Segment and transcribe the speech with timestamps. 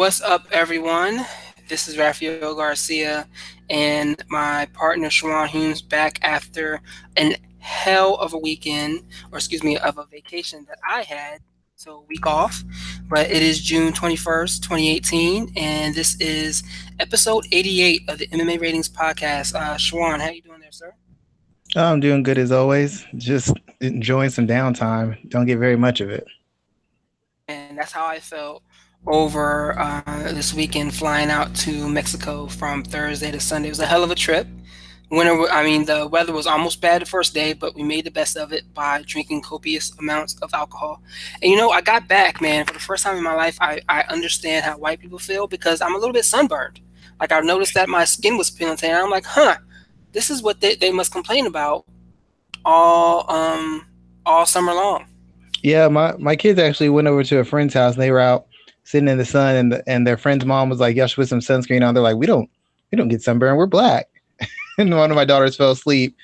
[0.00, 1.26] What's up, everyone?
[1.68, 3.28] This is Rafael Garcia
[3.68, 6.80] and my partner Shawan Humes back after
[7.18, 11.40] an hell of a weekend, or excuse me, of a vacation that I had.
[11.74, 12.64] So week off,
[13.10, 16.62] but it is June 21st, 2018, and this is
[16.98, 19.54] episode 88 of the MMA Ratings Podcast.
[19.54, 20.94] Uh, Shawan, how you doing there, sir?
[21.76, 23.04] Oh, I'm doing good as always.
[23.18, 25.28] Just enjoying some downtime.
[25.28, 26.24] Don't get very much of it.
[27.48, 28.62] And that's how I felt
[29.06, 33.68] over uh, this weekend, flying out to Mexico from Thursday to Sunday.
[33.68, 34.46] It was a hell of a trip.
[35.10, 38.12] Winter, I mean, the weather was almost bad the first day, but we made the
[38.12, 41.02] best of it by drinking copious amounts of alcohol.
[41.42, 43.80] And you know, I got back, man, for the first time in my life, I,
[43.88, 46.80] I understand how white people feel because I'm a little bit sunburned.
[47.18, 49.56] Like I noticed that my skin was peeling, and I'm like, huh,
[50.12, 51.86] this is what they, they must complain about
[52.64, 53.86] all um
[54.24, 55.06] all summer long.
[55.62, 58.46] Yeah, my my kids actually went over to a friend's house they were out
[58.90, 61.28] sitting in the sun and the, and their friend's mom was like, "Y'all should put
[61.28, 62.50] some sunscreen on." They're like, "We don't
[62.90, 63.56] we don't get sunburn.
[63.56, 64.08] We're black."
[64.78, 66.16] and one of my daughters fell asleep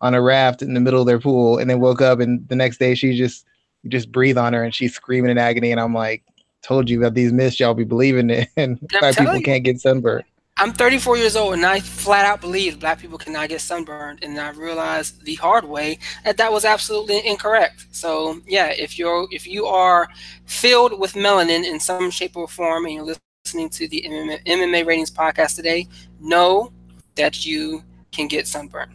[0.00, 2.56] on a raft in the middle of their pool and then woke up and the
[2.56, 3.44] next day she just
[3.88, 6.22] just breathe on her and she's screaming in agony and I'm like,
[6.62, 9.42] "Told you about these myths y'all be believing it, and black people you.
[9.42, 10.24] can't get sunburned."
[10.60, 14.18] I'm 34 years old and I flat out believe black people cannot get sunburned.
[14.22, 17.86] And I realized the hard way that that was absolutely incorrect.
[17.92, 20.06] So yeah, if you're if you are
[20.44, 24.84] filled with melanin in some shape or form and you're listening to the MMA, MMA
[24.84, 25.88] ratings podcast today,
[26.20, 26.70] know
[27.14, 28.92] that you can get sunburned.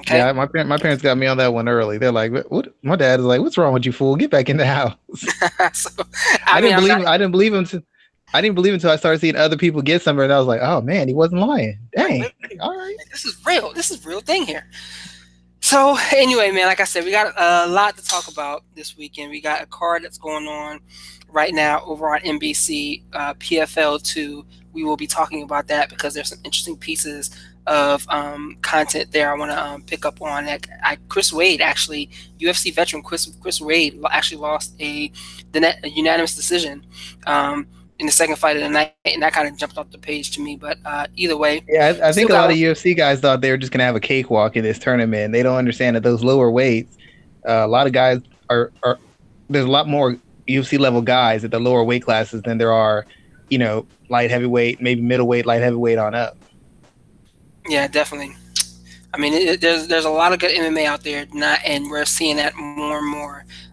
[0.00, 0.18] Okay?
[0.18, 1.96] Yeah, my my parents got me on that one early.
[1.96, 4.16] They're like, "What?" My dad is like, "What's wrong with you, fool?
[4.16, 4.96] Get back in the house."
[5.72, 5.90] so,
[6.44, 6.98] I, I mean, didn't believe.
[6.98, 7.64] Not, I didn't believe him.
[7.66, 7.82] To,
[8.34, 10.60] I didn't believe until I started seeing other people get somewhere, and I was like,
[10.62, 12.24] "Oh man, he wasn't lying." Dang,
[12.60, 13.72] all right, this is real.
[13.72, 14.66] This is real thing here.
[15.60, 19.30] So anyway, man, like I said, we got a lot to talk about this weekend.
[19.30, 20.80] We got a card that's going on
[21.28, 24.44] right now over on NBC uh, PFL two.
[24.72, 27.30] We will be talking about that because there's some interesting pieces
[27.66, 29.32] of um, content there.
[29.32, 30.66] I want to um, pick up on that.
[30.82, 35.10] I, Chris Wade, actually, UFC veteran Chris Chris Wade, actually lost a
[35.52, 36.86] the net, a unanimous decision.
[37.26, 37.66] Um,
[37.98, 40.30] in the second fight of the night, and that kind of jumped off the page
[40.32, 40.56] to me.
[40.56, 43.50] But uh, either way, yeah, I, I think a lot of UFC guys thought they
[43.50, 45.32] were just gonna have a cakewalk in this tournament.
[45.32, 46.96] They don't understand that those lower weights,
[47.48, 48.20] uh, a lot of guys
[48.50, 48.98] are are
[49.48, 53.06] there's a lot more UFC level guys at the lower weight classes than there are,
[53.48, 56.36] you know, light heavyweight, maybe middleweight, light heavyweight on up.
[57.68, 58.36] Yeah, definitely.
[59.14, 62.04] I mean, it, there's there's a lot of good MMA out there, not, and we're
[62.04, 63.15] seeing that more and more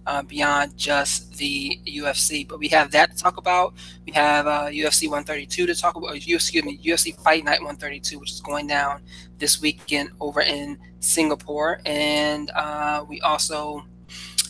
[0.06, 2.48] uh, beyond just the UFC.
[2.48, 3.74] But we have that to talk about.
[4.06, 6.16] We have uh, UFC 132 to talk about.
[6.16, 9.02] UFC, excuse me, UFC Fight Night 132, which is going down
[9.38, 13.84] this weekend over in Singapore, and uh, we also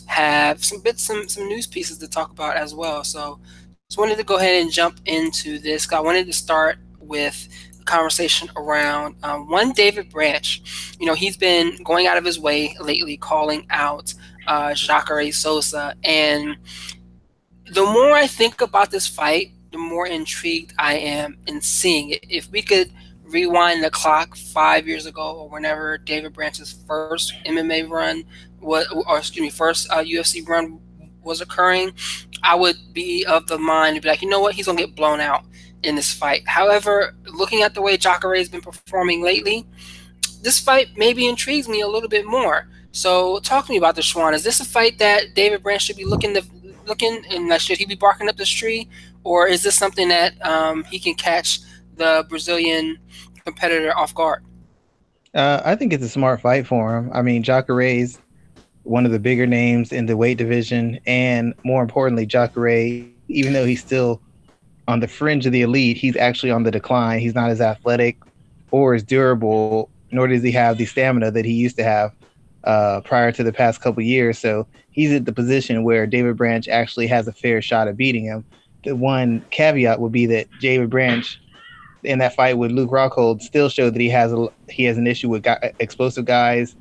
[0.06, 3.02] have some bits, some some news pieces to talk about as well.
[3.04, 3.40] So,
[3.88, 5.90] just wanted to go ahead and jump into this.
[5.92, 7.48] I wanted to start with
[7.80, 10.96] a conversation around um, one David Branch.
[10.98, 14.14] You know, he's been going out of his way lately, calling out
[14.46, 16.56] uh, Jacare Souza, and
[17.72, 22.24] the more I think about this fight, the more intrigued I am in seeing it.
[22.28, 22.92] If we could
[23.24, 28.24] rewind the clock five years ago, or whenever David Branch's first MMA run
[28.60, 30.78] was, or excuse me, first uh, UFC run
[31.22, 31.92] was occurring,
[32.42, 34.94] I would be of the mind to be like, you know what, he's gonna get
[34.94, 35.44] blown out
[35.82, 36.42] in this fight.
[36.46, 39.66] However, looking at the way Jacare has been performing lately,
[40.42, 42.68] this fight maybe intrigues me a little bit more.
[42.94, 44.34] So, talk to me about the Shawan.
[44.34, 46.44] Is this a fight that David Branch should be looking to
[46.86, 48.88] looking, and should he be barking up this tree,
[49.24, 51.58] or is this something that um, he can catch
[51.96, 52.98] the Brazilian
[53.44, 54.44] competitor off guard?
[55.34, 57.10] Uh, I think it's a smart fight for him.
[57.12, 58.20] I mean, Jacare's
[58.84, 63.64] one of the bigger names in the weight division, and more importantly, Jacare, even though
[63.64, 64.22] he's still
[64.86, 67.18] on the fringe of the elite, he's actually on the decline.
[67.18, 68.18] He's not as athletic
[68.70, 72.12] or as durable, nor does he have the stamina that he used to have
[72.64, 74.38] uh, prior to the past couple years.
[74.38, 78.24] So he's at the position where David Branch actually has a fair shot at beating
[78.24, 78.44] him.
[78.84, 81.40] The one caveat would be that David Branch
[82.02, 85.06] in that fight with Luke Rockhold still showed that he has a he has an
[85.06, 86.76] issue with guy, explosive guys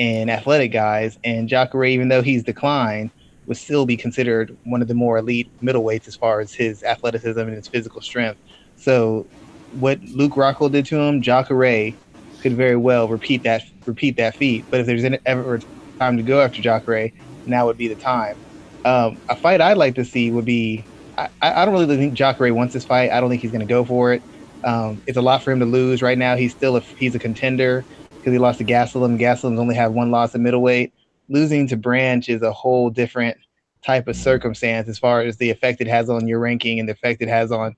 [0.00, 1.18] and athletic guys.
[1.24, 3.10] And Jacare, even though he's declined,
[3.46, 7.38] would still be considered one of the more elite middleweights as far as his athleticism
[7.38, 8.40] and his physical strength.
[8.76, 9.26] So,
[9.72, 11.92] what Luke Rockhold did to him, Jacare
[12.40, 14.64] could very well repeat that repeat that feat.
[14.70, 15.60] But if there's ever
[15.98, 17.12] time to go after Jacare,
[17.46, 18.36] now would be the time.
[18.84, 20.84] Um, a fight I'd like to see would be
[21.16, 23.10] I, I don't really think Jacare wants this fight.
[23.10, 24.22] I don't think he's going to go for it.
[24.64, 26.36] Um, it's a lot for him to lose right now.
[26.36, 27.84] He's still a, he's a contender
[28.18, 29.18] because he lost to Gastelum.
[29.18, 30.92] Gastelum's only had one loss at middleweight
[31.28, 33.36] losing to Branch is a whole different
[33.82, 36.92] type of circumstance as far as the effect it has on your ranking and the
[36.92, 37.76] effect it has on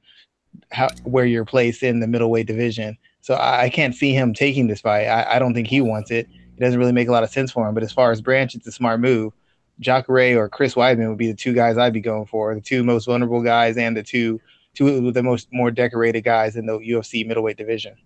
[0.70, 2.96] how where you're placed in the middleweight division.
[3.26, 5.06] So I, I can't see him taking this fight.
[5.06, 6.28] I, I, don't think he wants it.
[6.56, 7.74] It doesn't really make a lot of sense for him.
[7.74, 9.32] But as far as Branch, it's a smart move.
[9.80, 12.84] Jacare or Chris Weidman would be the two guys I'd be going for, the two
[12.84, 14.40] most vulnerable guys and the two
[14.74, 17.96] two of the most more decorated guys in the UFC middleweight division.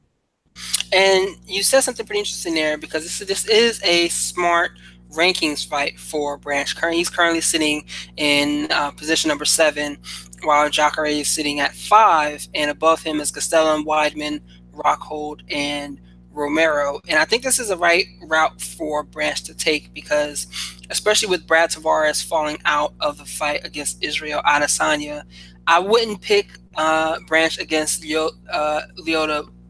[0.91, 4.71] And you said something pretty interesting there because this, this is a smart
[5.13, 6.75] rankings fight for Branch.
[6.93, 7.85] He's currently sitting
[8.17, 9.99] in uh, position number seven,
[10.45, 14.41] while Jacare is sitting at five, and above him is Gastelum, Weidman,
[14.73, 16.01] Rockhold, and
[16.33, 17.01] Romero.
[17.09, 20.47] And I think this is the right route for Branch to take because,
[20.91, 25.25] especially with Brad Tavares falling out of the fight against Israel Adesanya,
[25.67, 28.83] I wouldn't pick uh, Branch against Leo, uh,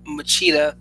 [0.06, 0.74] Machida.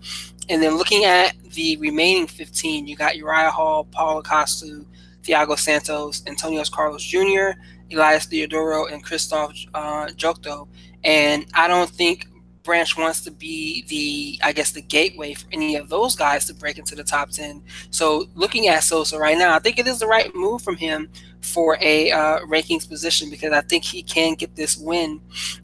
[0.48, 4.84] And then looking at the remaining 15, you got Uriah Hall, Paulo Costa,
[5.22, 7.50] Thiago Santos, Antonio Carlos Jr.,
[7.92, 10.68] Elias Theodorou, and Christoph uh, Jotko.
[11.04, 12.26] And I don't think
[12.62, 16.54] Branch wants to be the, I guess, the gateway for any of those guys to
[16.54, 17.62] break into the top 10.
[17.90, 21.10] So looking at Souza right now, I think it is the right move from him
[21.40, 25.20] for a uh, rankings position because I think he can get this win.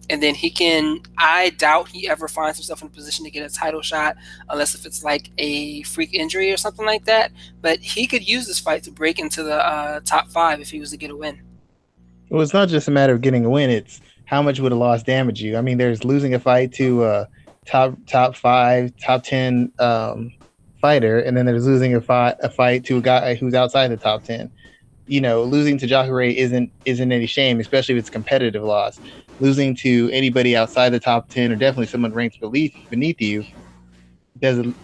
[0.08, 3.48] And then he can, I doubt he ever finds himself in a position to get
[3.48, 4.16] a title shot
[4.48, 7.32] unless if it's like a freak injury or something like that.
[7.60, 10.80] But he could use this fight to break into the uh, top five if he
[10.80, 11.42] was to get a win.
[12.30, 13.70] Well, it's not just a matter of getting a win.
[13.70, 15.56] It's how much would a loss damage you?
[15.56, 17.28] I mean, there's losing a fight to a
[17.64, 20.32] top top five, top ten um,
[20.80, 23.96] fighter, and then there's losing a fight a fight to a guy who's outside the
[23.96, 24.50] top ten.
[25.06, 29.00] You know, losing to Jacare isn't isn't any shame, especially if it's competitive loss.
[29.38, 33.44] Losing to anybody outside the top ten, or definitely someone ranked beneath beneath you,
[34.40, 34.74] does a,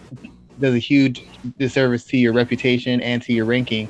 [0.59, 1.21] does a huge
[1.57, 3.89] disservice to your reputation and to your ranking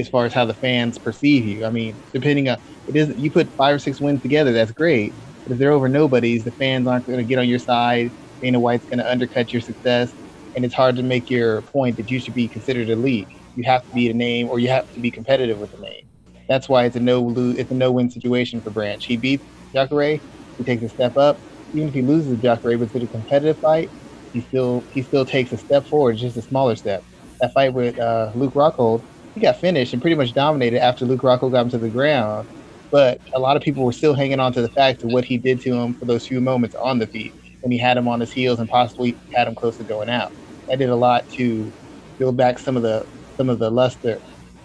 [0.00, 1.64] as far as how the fans perceive you.
[1.64, 5.16] I mean, depending on it isn't you put five or six wins together, that's great.
[5.44, 8.12] But if they're over nobodies, the fans aren't going to get on your side.
[8.42, 10.14] Dana White's going to undercut your success,
[10.54, 13.28] and it's hard to make your point that you should be considered elite.
[13.54, 16.04] You have to be a name, or you have to be competitive with the name.
[16.48, 19.04] That's why it's a no lose, it's a no win situation for Branch.
[19.04, 20.20] He beats Jacare,
[20.56, 21.42] he takes a step up.
[21.72, 23.92] Even if he loses Jacare, but it's a competitive fight,
[24.32, 27.04] he still he still takes a step forward, just a smaller step.
[27.40, 29.02] That fight with uh, Luke Rockhold,
[29.34, 32.48] he got finished and pretty much dominated after Luke Rockhold got him to the ground.
[32.90, 35.38] But a lot of people were still hanging on to the fact of what he
[35.38, 38.20] did to him for those few moments on the feet when he had him on
[38.20, 40.32] his heels and possibly had him close to going out.
[40.68, 41.72] That did a lot to
[42.18, 43.06] build back some of the
[43.36, 44.20] some of the luster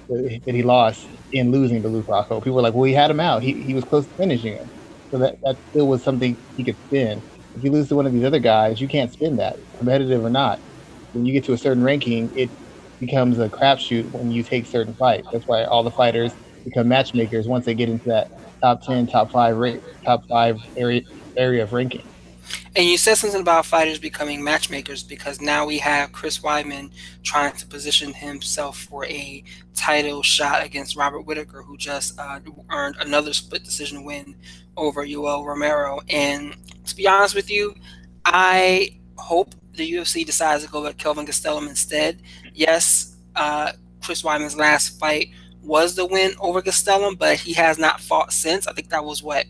[0.10, 2.44] that he lost in losing to Luke Rockhold.
[2.44, 3.44] People were like, well, he had him out.
[3.44, 4.72] He, he was close to finishing him.
[5.12, 7.24] So that, that still was something he could spin.
[7.56, 10.30] If you lose to one of these other guys, you can't spin that, competitive or
[10.30, 10.60] not.
[11.14, 12.52] When you get to a certain ranking, it
[13.06, 15.28] becomes a crapshoot when you take certain fights.
[15.32, 18.32] That's why all the fighters become matchmakers once they get into that
[18.62, 19.56] top ten, top five,
[20.04, 21.02] top five area
[21.38, 22.04] area of ranking.
[22.76, 26.92] And you said something about fighters becoming matchmakers because now we have Chris Weidman
[27.24, 29.44] trying to position himself for a
[29.74, 34.36] title shot against Robert Whitaker, who just uh, earned another split decision win
[34.78, 36.02] over Yoel Romero.
[36.10, 36.56] And
[36.86, 37.76] to be honest with you,
[38.26, 42.22] I hope the UFC decides to go with Kelvin Gastelum instead.
[42.54, 45.30] Yes, uh, Chris Weidman's last fight
[45.62, 48.68] was the win over Gastelum, but he has not fought since.
[48.68, 49.46] I think that was what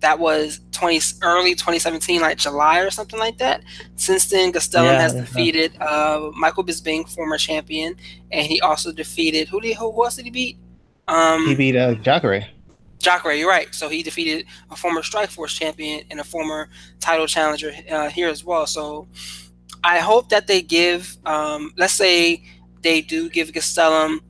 [0.00, 3.62] that was 20 early 2017, like July or something like that.
[3.96, 7.96] Since then, Gastelum yeah, has defeated uh, Michael Bisping, former champion,
[8.30, 10.58] and he also defeated who did who else did he beat?
[11.08, 12.46] Um, he beat uh, Jacare.
[12.98, 13.74] Jacare, you're right.
[13.74, 16.68] So he defeated a former Strikeforce champion and a former
[17.00, 18.66] title challenger uh, here as well.
[18.66, 19.08] So
[19.84, 22.42] I hope that they give, um, let's say
[22.82, 24.20] they do give Gastelum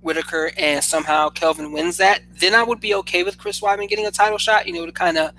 [0.00, 4.06] Whitaker and somehow Kelvin wins that, then I would be okay with Chris Weidman getting
[4.06, 4.66] a title shot.
[4.66, 5.32] You know, to kind of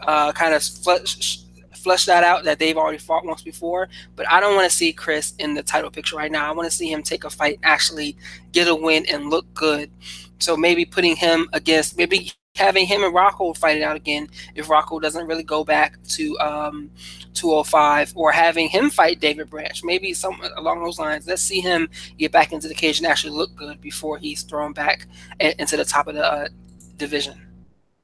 [0.00, 1.40] uh, kind of flesh,
[1.74, 3.88] flesh that out that they've already fought once before.
[4.14, 6.48] But I don't want to see Chris in the title picture right now.
[6.48, 8.16] I want to see him take a fight, actually
[8.52, 9.90] get a win, and look good.
[10.38, 14.66] So maybe putting him against maybe having him and Rockhold fight it out again if
[14.68, 16.90] Rockhold doesn't really go back to um,
[17.34, 19.82] 205 or having him fight David Branch.
[19.84, 21.26] Maybe some along those lines.
[21.26, 24.72] Let's see him get back into the cage and actually look good before he's thrown
[24.72, 25.06] back
[25.38, 26.48] into the top of the uh,
[26.96, 27.40] division.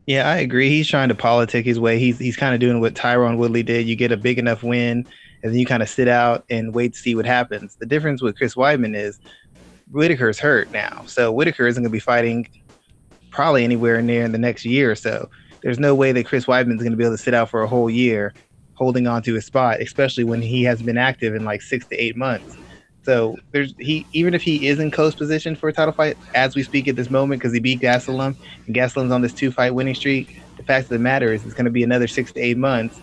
[0.06, 0.68] Yeah, I agree.
[0.68, 1.98] He's trying to politic his way.
[1.98, 3.86] He's he's kind of doing what Tyrone Woodley did.
[3.86, 5.06] You get a big enough win,
[5.42, 7.76] and then you kind of sit out and wait to see what happens.
[7.76, 9.20] The difference with Chris Weidman is
[9.92, 12.48] Whitaker's hurt now, so Whitaker isn't going to be fighting
[13.32, 15.28] probably anywhere near in the next year or so.
[15.62, 17.68] There's no way that Chris Weidman's going to be able to sit out for a
[17.68, 18.34] whole year
[18.74, 21.96] holding on to his spot, especially when he has been active in like six to
[21.96, 22.58] eight months.
[23.04, 26.54] So there's he even if he is in close position for a title fight as
[26.54, 28.36] we speak at this moment because he beat Gastelum
[28.66, 30.36] and Gastelum's on this two fight winning streak.
[30.56, 33.00] The fact of the matter is it's going to be another six to eight months,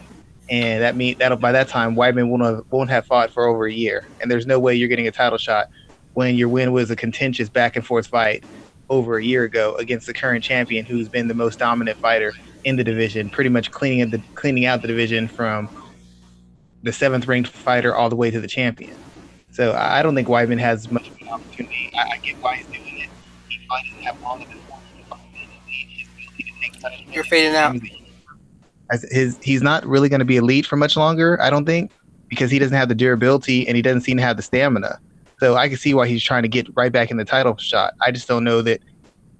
[0.49, 3.65] and that mean that'll by that time Weidman won't have, won't have fought for over
[3.65, 5.67] a year, and there's no way you're getting a title shot
[6.13, 8.43] when your win was a contentious back and forth fight
[8.89, 12.75] over a year ago against the current champion who's been the most dominant fighter in
[12.75, 15.69] the division, pretty much cleaning the cleaning out the division from
[16.83, 18.95] the seventh ranked fighter all the way to the champion.
[19.51, 21.91] So I don't think Weidman has much of an opportunity.
[21.93, 23.09] I, I get why he's doing it.
[23.49, 24.55] He probably doesn't have long enough
[27.11, 27.75] You're fading out.
[29.11, 31.39] His he's not really going to be elite for much longer.
[31.41, 31.91] I don't think
[32.27, 34.99] because he doesn't have the durability and he doesn't seem to have the stamina.
[35.39, 37.93] So I can see why he's trying to get right back in the title shot.
[38.01, 38.81] I just don't know that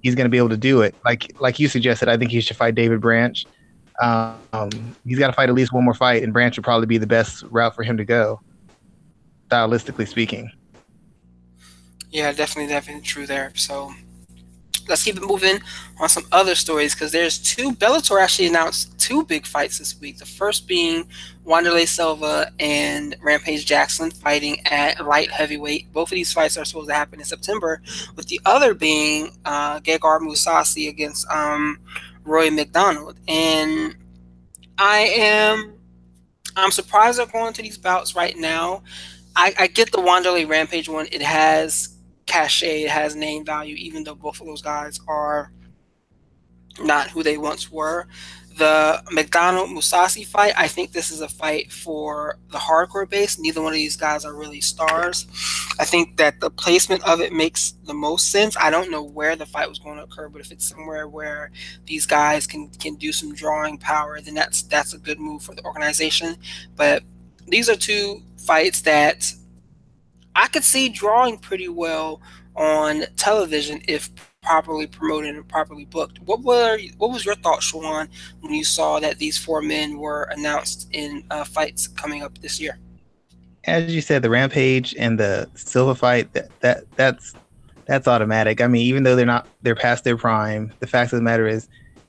[0.02, 0.94] he's going to be able to do it.
[1.04, 3.44] Like like you suggested, I think he should fight David Branch.
[4.02, 6.96] Um, he's got to fight at least one more fight, and Branch would probably be
[6.96, 8.40] the best route for him to go
[9.50, 10.50] stylistically speaking.
[12.10, 13.52] Yeah, definitely, definitely true there.
[13.54, 13.92] So
[14.88, 15.60] let's keep it moving
[16.00, 20.18] on some other stories because there's two Bellator actually announced two big fights this week.
[20.18, 21.08] The first being
[21.50, 25.92] Wanderlei Silva and Rampage Jackson fighting at light heavyweight.
[25.92, 27.82] Both of these fights are supposed to happen in September,
[28.14, 31.80] with the other being uh, Gegard Mousasi against um,
[32.24, 33.18] Rory MacDonald.
[33.26, 33.96] And
[34.78, 35.74] I am
[36.56, 38.84] I'm surprised they're going to these bouts right now.
[39.34, 41.08] I, I get the Wanderlei Rampage one.
[41.10, 45.52] It has cachet, it has name value, even though both of those guys are
[46.80, 48.06] not who they once were.
[48.60, 53.38] The MacDonald Mousasi fight, I think this is a fight for the hardcore base.
[53.38, 55.26] Neither one of these guys are really stars.
[55.78, 58.58] I think that the placement of it makes the most sense.
[58.58, 61.50] I don't know where the fight was going to occur, but if it's somewhere where
[61.86, 65.54] these guys can can do some drawing power, then that's that's a good move for
[65.54, 66.36] the organization.
[66.76, 67.02] But
[67.46, 69.32] these are two fights that
[70.36, 72.20] I could see drawing pretty well
[72.54, 74.10] on television if
[74.42, 76.20] properly promoted and properly booked.
[76.22, 78.08] What were what was your thought, Shawan,
[78.40, 82.60] when you saw that these four men were announced in uh, fights coming up this
[82.60, 82.78] year?
[83.64, 87.34] As you said, the Rampage and the Silva fight that, that that's
[87.86, 88.60] that's automatic.
[88.60, 91.46] I mean, even though they're not they're past their prime, the fact of the matter
[91.46, 91.68] is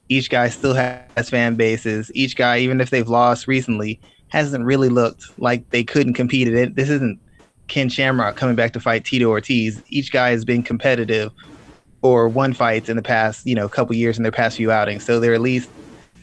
[0.10, 2.12] each guy still has fan bases.
[2.14, 6.56] Each guy, even if they've lost recently, hasn't really looked like they couldn't compete in
[6.56, 6.76] it.
[6.76, 7.20] This isn't
[7.68, 9.82] Ken Shamrock coming back to fight Tito Ortiz.
[9.88, 11.32] Each guy has been competitive
[12.02, 15.06] or won fights in the past, you know, couple years in their past few outings.
[15.06, 15.70] So they're at least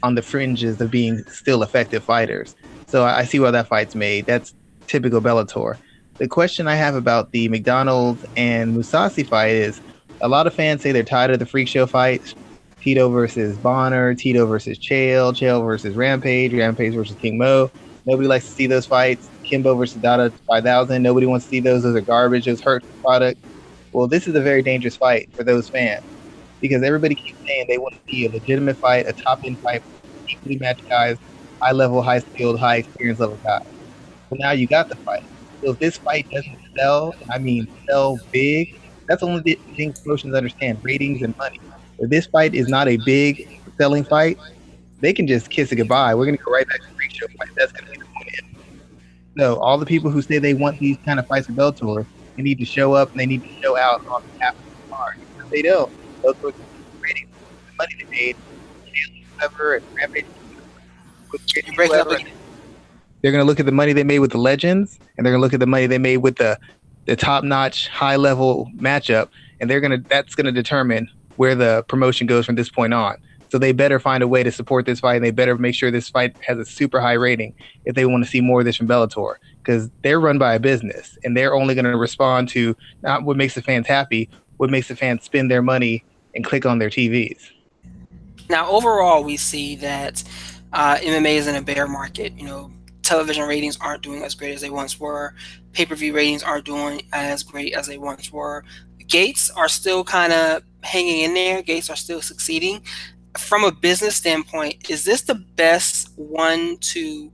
[0.03, 2.55] on the fringes of being still effective fighters.
[2.87, 4.27] So I see why that fight's made.
[4.27, 4.55] That's
[4.87, 5.77] typical Bellator.
[6.19, 9.81] The question I have about the MacDonald's and Mousasi fight is
[10.21, 12.35] a lot of fans say they're tired of the freak show fights.
[12.81, 17.71] Tito versus Bonner, Tito versus Chael, Chael versus Rampage, Rampage versus King Mo.
[18.07, 19.29] Nobody likes to see those fights.
[19.45, 21.03] Kimbo versus Dada 5000.
[21.03, 21.83] Nobody wants to see those.
[21.83, 22.47] Those are garbage.
[22.47, 23.39] Those hurt product.
[23.93, 26.03] Well, this is a very dangerous fight for those fans
[26.61, 29.83] because everybody keeps saying they want to see a legitimate fight, a top end fight,
[30.29, 31.17] equally matched guys,
[31.63, 33.61] high level, high skilled, high experience level guys.
[34.31, 35.23] So now you got the fight.
[35.65, 38.69] So if this fight doesn't sell, I mean sell big,
[39.09, 41.61] that's only the thing promotions understand ratings and money.
[41.99, 43.43] If this fight is not a big
[43.79, 44.37] selling fight,
[45.01, 46.15] they can just kiss it goodbye.
[46.15, 47.49] We're gonna go right back to the freak show fight.
[47.57, 48.29] That's gonna be the point.
[49.35, 52.07] No, all the people who say they want these kind of fights for Bellator,
[52.39, 54.95] they need to show up and they need to show out on behalf of the
[54.95, 55.17] card.
[55.41, 55.93] If they don't,
[56.23, 56.53] those are
[57.01, 57.29] ratings,
[57.67, 58.37] the money they made,
[59.35, 60.25] whatever, and Rampage.
[63.21, 65.53] They're gonna look at the money they made with the legends, and they're gonna look
[65.53, 66.57] at the money they made with the
[67.07, 69.29] the top notch, high level matchup,
[69.61, 73.17] and they're gonna that's gonna determine where the promotion goes from this point on.
[73.51, 75.91] So they better find a way to support this fight, and they better make sure
[75.91, 77.55] this fight has a super high rating
[77.85, 79.37] if they want to see more of this from Bellator,
[79.69, 83.37] because they're run by a business, and they're only going to respond to not what
[83.37, 86.03] makes the fans happy, what makes the fans spend their money
[86.35, 87.51] and click on their TVs.
[88.49, 90.25] Now, overall, we see that
[90.73, 92.33] uh, MMA is in a bear market.
[92.33, 92.73] You know,
[93.03, 95.35] television ratings aren't doing as great as they once were.
[95.75, 98.65] Pay per view ratings aren't doing as great as they once were.
[99.07, 101.61] Gates are still kind of hanging in there.
[101.61, 102.83] Gates are still succeeding
[103.37, 107.31] from a business standpoint, is this the best one-two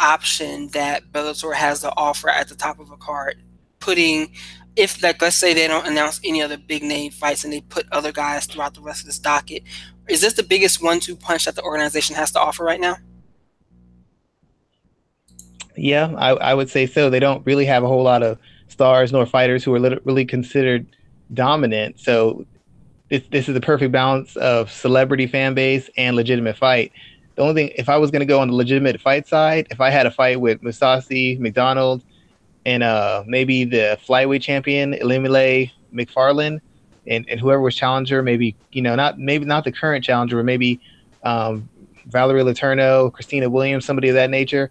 [0.00, 3.42] option that Bellator has to offer at the top of a card?
[3.80, 4.32] Putting,
[4.76, 7.86] if like let's say they don't announce any other big name fights and they put
[7.92, 9.62] other guys throughout the rest of this docket,
[10.08, 12.96] is this the biggest one-two punch that the organization has to offer right now?
[15.76, 17.08] Yeah, I, I would say so.
[17.08, 18.38] They don't really have a whole lot of
[18.68, 20.86] stars nor fighters who are really considered
[21.34, 22.00] dominant.
[22.00, 22.46] So
[23.10, 26.92] this this is the perfect balance of celebrity fan base and legitimate fight.
[27.38, 29.80] The only thing, if I was going to go on the legitimate fight side, if
[29.80, 32.02] I had a fight with Mousasi, MacDonald,
[32.66, 36.60] and uh, maybe the flyweight champion Ilima-Lei Macfarlane,
[37.06, 40.46] and, and whoever was challenger, maybe you know not maybe not the current challenger, but
[40.46, 40.80] maybe
[41.22, 41.68] um,
[42.06, 44.68] Valerie Letourneau, Christina Williams, somebody of that nature.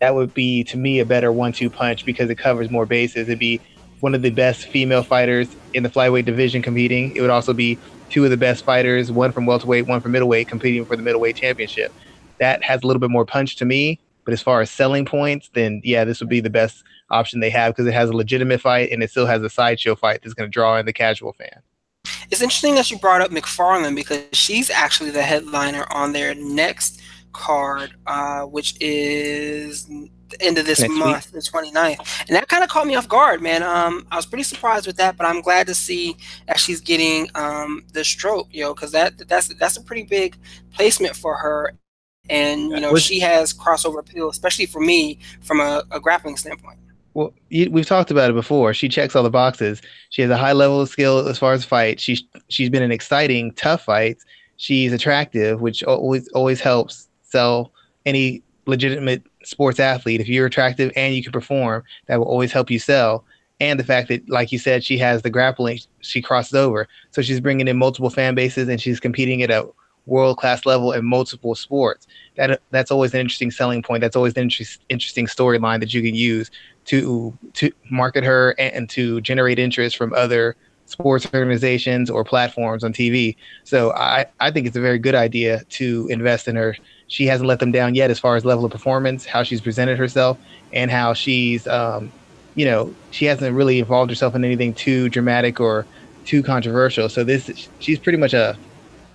[0.00, 3.28] That would be to me a better one-two punch because it covers more bases.
[3.28, 3.60] It'd be
[4.00, 7.14] one of the best female fighters in the flyweight division competing.
[7.14, 7.76] It would also be
[8.12, 11.34] two of the best fighters, one from welterweight, one from middleweight, competing for the middleweight
[11.34, 11.92] championship.
[12.38, 13.98] That has a little bit more punch to me.
[14.24, 17.50] But as far as selling points, then yeah, this would be the best option they
[17.50, 20.34] have because it has a legitimate fight and it still has a sideshow fight that's
[20.34, 21.62] going to draw in the casual fan.
[22.30, 27.00] It's interesting that you brought up Macfarlane because she's actually the headliner on their next
[27.32, 29.88] card, uh, which is
[30.32, 31.42] the end of this next month, week.
[31.44, 32.26] the 29th.
[32.28, 33.62] And that kind of caught me off guard, man.
[33.62, 37.28] Um, I was pretty surprised with that, but I'm glad to see that she's getting
[37.34, 40.36] um, the stroke, yo, know, because that that's that's a pretty big
[40.74, 41.74] placement for her.
[42.30, 46.78] And you know, she has crossover appeal, especially for me from a, a grappling standpoint.
[47.14, 48.72] Well, you, we've talked about it before.
[48.72, 49.82] She checks all the boxes.
[50.10, 52.00] She has a high level of skill as far as fight.
[52.00, 54.24] She's she's been in exciting, tough fights.
[54.56, 57.72] She's attractive, which always always helps sell
[58.06, 60.20] any legitimate sports athlete.
[60.20, 63.24] If you're attractive and you can perform, that will always help you sell.
[63.60, 66.88] And the fact that, like you said, she has the grappling, she crosses over.
[67.12, 69.68] So she's bringing in multiple fan bases and she's competing at a
[70.06, 72.06] world class level in multiple sports.
[72.36, 74.00] That that's always an interesting selling point.
[74.00, 76.50] That's always an interest, interesting storyline that you can use
[76.86, 80.56] to to market her and, and to generate interest from other
[80.86, 83.36] sports organizations or platforms on TV.
[83.64, 86.76] So I, I think it's a very good idea to invest in her.
[87.08, 89.98] She hasn't let them down yet as far as level of performance, how she's presented
[89.98, 90.38] herself,
[90.72, 92.10] and how she's, um,
[92.54, 95.86] you know, she hasn't really involved herself in anything too dramatic or
[96.24, 97.08] too controversial.
[97.08, 98.56] So this, she's pretty much a,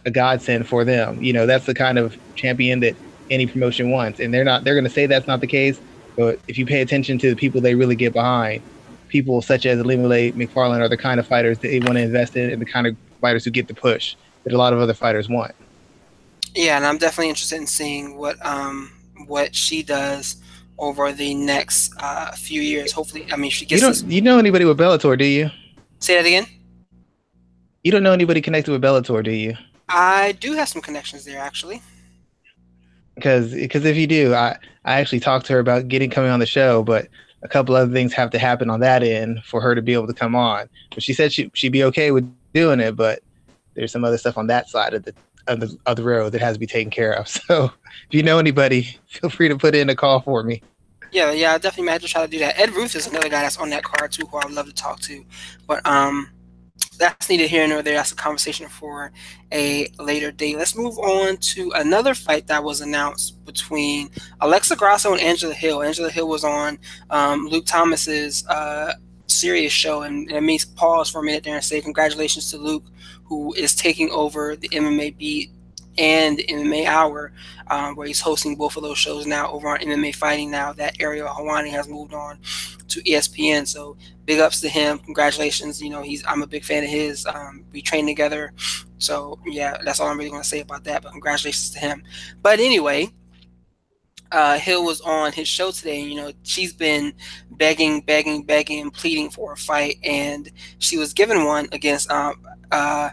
[0.06, 1.24] a godsend for them.
[1.24, 2.96] You know, that's the kind of champion that
[3.30, 4.64] any promotion wants, and they're not.
[4.64, 5.80] They're going to say that's not the case,
[6.16, 8.62] but if you pay attention to the people they really get behind,
[9.08, 12.36] people such as Ilima-Lei Macfarlane are the kind of fighters that they want to invest
[12.36, 14.94] in and the kind of fighters who get the push that a lot of other
[14.94, 15.54] fighters want.
[16.58, 18.92] Yeah, and I'm definitely interested in seeing what um
[19.28, 20.38] what she does
[20.80, 22.92] over the next uh, few years.
[22.92, 23.80] Hopefully, I mean, she gets.
[23.80, 23.94] You don't.
[23.94, 25.16] This- you know anybody with Bellator?
[25.18, 25.52] Do you?
[26.00, 26.48] Say that again.
[27.84, 29.56] You don't know anybody connected with Bellator, do you?
[29.88, 31.80] I do have some connections there, actually.
[33.14, 36.40] Because because if you do, I I actually talked to her about getting coming on
[36.40, 37.08] the show, but
[37.44, 40.08] a couple other things have to happen on that end for her to be able
[40.08, 40.68] to come on.
[40.90, 43.20] But she said she she'd be okay with doing it, but
[43.76, 45.14] there's some other stuff on that side of the
[45.48, 47.28] of the, of the road that has to be taken care of.
[47.48, 50.62] So if you know anybody, feel free to put in a call for me.
[51.12, 52.60] Yeah, yeah, I definitely might have to try to do that.
[52.60, 54.74] Ed Ruth is another guy that's on that card too, who I would love to
[54.74, 55.24] talk to.
[55.66, 56.30] But um,
[56.98, 57.96] that's neither here nor there.
[57.96, 59.12] That's a conversation for
[59.54, 60.58] a later date.
[60.58, 64.10] Let's move on to another fight that was announced between
[64.42, 65.84] Alexa Grasso and Angela Hill.
[65.84, 66.78] Angela Hill was on
[67.10, 68.94] um, Luke Thomas's uh,
[69.28, 72.86] Sirius show, and let me pause for a minute there and say congratulations to Luke,
[73.28, 75.52] who is taking over the MMA beat
[75.98, 77.32] and MMA Hour,
[77.70, 80.52] um, where he's hosting both of those shows now over on MMA Fighting.
[80.52, 82.40] Now that Ariel Helwani has moved on
[82.90, 85.00] to ESPN, so big ups to him.
[85.00, 85.82] Congratulations.
[85.82, 87.26] You know, he's I'm a big fan of his.
[87.26, 88.54] Um, we trained together,
[89.00, 91.02] so yeah, that's all I'm really going to say about that.
[91.04, 92.04] But congratulations to him.
[92.42, 93.12] But anyway.
[94.30, 97.14] Uh, Hill was on his show today, and you know she's been
[97.52, 102.36] begging, begging, begging, pleading for a fight, and she was given one against um,
[102.72, 103.10] uh,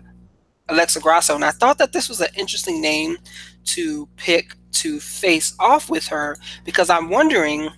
[0.69, 1.35] Alexa Grasso.
[1.35, 3.17] And I thought that this was an interesting name
[3.65, 7.71] to pick to face off with her because I'm wondering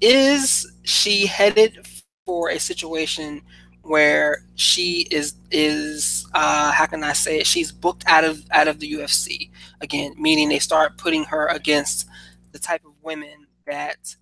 [0.00, 1.86] is she headed
[2.24, 3.42] for a situation
[3.82, 7.46] where she is is uh, how can I say it?
[7.46, 9.50] She's booked out of out of the UFC
[9.80, 12.06] again, meaning they start putting her against
[12.52, 14.14] the type of women that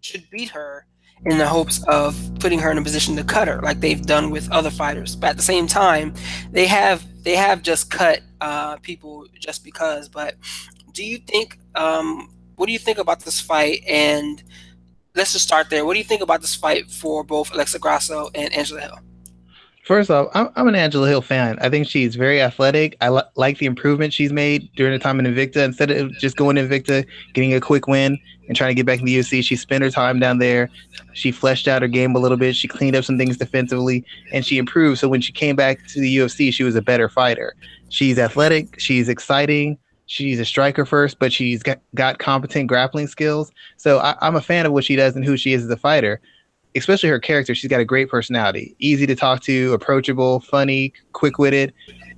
[0.00, 0.86] should beat her
[1.24, 4.30] in the hopes of putting her in a position to cut her, like they've done
[4.30, 5.14] with other fighters.
[5.14, 6.14] But at the same time,
[6.50, 10.08] they have they have just cut uh, people just because.
[10.08, 10.36] But
[10.92, 11.58] do you think?
[11.74, 13.82] Um, what do you think about this fight?
[13.88, 14.42] And
[15.14, 15.84] let's just start there.
[15.84, 18.98] What do you think about this fight for both Alexa Grasso and Angela Hill?
[19.84, 21.58] First off, I'm, I'm an Angela Hill fan.
[21.60, 22.96] I think she's very athletic.
[23.00, 25.64] I li- like the improvement she's made during the time in Invicta.
[25.64, 27.04] Instead of just going Invicta,
[27.34, 28.16] getting a quick win,
[28.52, 30.68] and trying to get back in the UFC, she spent her time down there.
[31.14, 32.54] She fleshed out her game a little bit.
[32.54, 35.00] She cleaned up some things defensively, and she improved.
[35.00, 37.54] So when she came back to the UFC, she was a better fighter.
[37.88, 38.78] She's athletic.
[38.78, 39.78] She's exciting.
[40.04, 43.50] She's a striker first, but she's got, got competent grappling skills.
[43.78, 45.76] So I, I'm a fan of what she does and who she is as a
[45.78, 46.20] fighter
[46.74, 51.38] especially her character, she's got a great personality, easy to talk to, approachable, funny, quick
[51.38, 51.72] witted.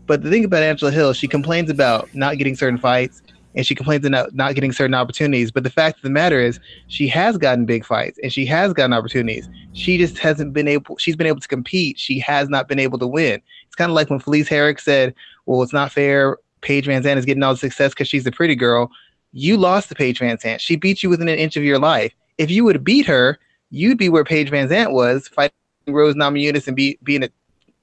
[0.06, 3.22] But the thing about Angela Hill, she complains about not getting certain fights,
[3.54, 5.50] and she complains about not getting certain opportunities.
[5.50, 8.72] But the fact of the matter is, she has gotten big fights and she has
[8.72, 9.48] gotten opportunities.
[9.72, 10.96] She just hasn't been able.
[10.98, 11.98] She's been able to compete.
[11.98, 13.40] She has not been able to win.
[13.66, 15.14] It's kind of like when Felice Herrig said,
[15.46, 16.38] "Well, it's not fair.
[16.60, 18.90] Paige VanZant is getting all the success because she's a pretty girl."
[19.32, 20.60] You lost to Paige VanZant.
[20.60, 22.14] She beat you within an inch of your life.
[22.38, 23.38] If you would beat her,
[23.70, 25.52] you'd be where Paige VanZant was, fighting
[25.88, 27.28] Rose Namajunas and be, being a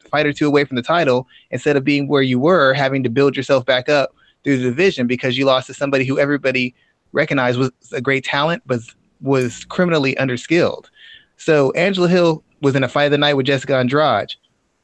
[0.09, 3.09] fight or two away from the title instead of being where you were, having to
[3.09, 6.73] build yourself back up through the division because you lost to somebody who everybody
[7.11, 8.79] recognized was a great talent, but
[9.21, 10.85] was criminally underskilled.
[11.37, 14.33] So Angela Hill was in a fight of the night with Jessica Andrade.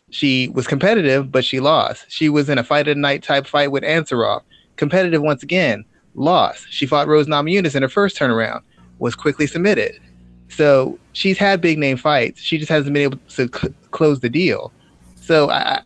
[0.10, 2.06] She was competitive, but she lost.
[2.08, 4.42] She was in a fight of the night type fight with Ansaroff.
[4.78, 5.84] Competitive once again,
[6.16, 6.68] lost.
[6.70, 8.62] She fought Rose Namajunas in her first turnaround,
[9.00, 10.00] was quickly submitted.
[10.50, 12.42] So she's had big name fights.
[12.42, 14.72] She just hasn't been able to c- close the deal.
[15.16, 15.82] So I,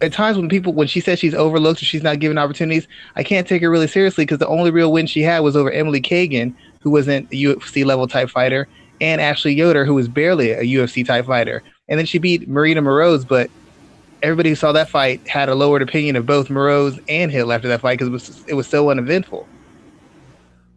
[0.00, 3.22] at times when people when she says she's overlooked or she's not given opportunities, I
[3.22, 6.00] can't take her really seriously because the only real win she had was over Emily
[6.00, 8.68] Kagan, who wasn't a UFC level type fighter,
[9.00, 11.62] and Ashley Yoder, who was barely a UFC type fighter.
[11.88, 13.50] And then she beat Marina Moroz, but
[14.22, 17.68] everybody who saw that fight had a lowered opinion of both Moroz and Hill after
[17.68, 19.48] that fight because it was it was so uneventful.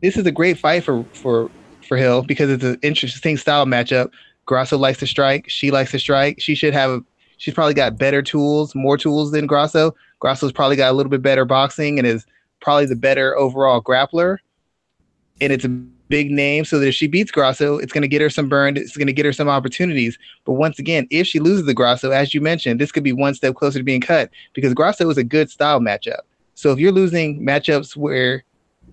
[0.01, 1.51] This is a great fight for for
[1.87, 4.11] for Hill because it's an interesting style matchup.
[4.45, 5.49] Grasso likes to strike.
[5.49, 6.39] She likes to strike.
[6.39, 7.03] She should have
[7.39, 9.95] She's probably got better tools, more tools than Grasso.
[10.19, 12.25] Grasso's probably got a little bit better boxing and is
[12.61, 14.37] probably the better overall grappler.
[15.41, 18.21] And it's a big name, so that if she beats Grasso, it's going to get
[18.21, 18.75] her some burn.
[18.75, 20.17] It's going to get her some opportunities.
[20.43, 23.35] But once again, if she loses the Grasso, as you mentioned, this could be one
[23.35, 26.21] step closer to being cut because Grasso is a good style matchup.
[26.55, 28.43] So if you're losing matchups where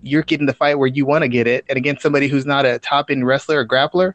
[0.03, 2.65] you're getting the fight where you want to get it, and against somebody who's not
[2.65, 4.13] a top end wrestler or grappler,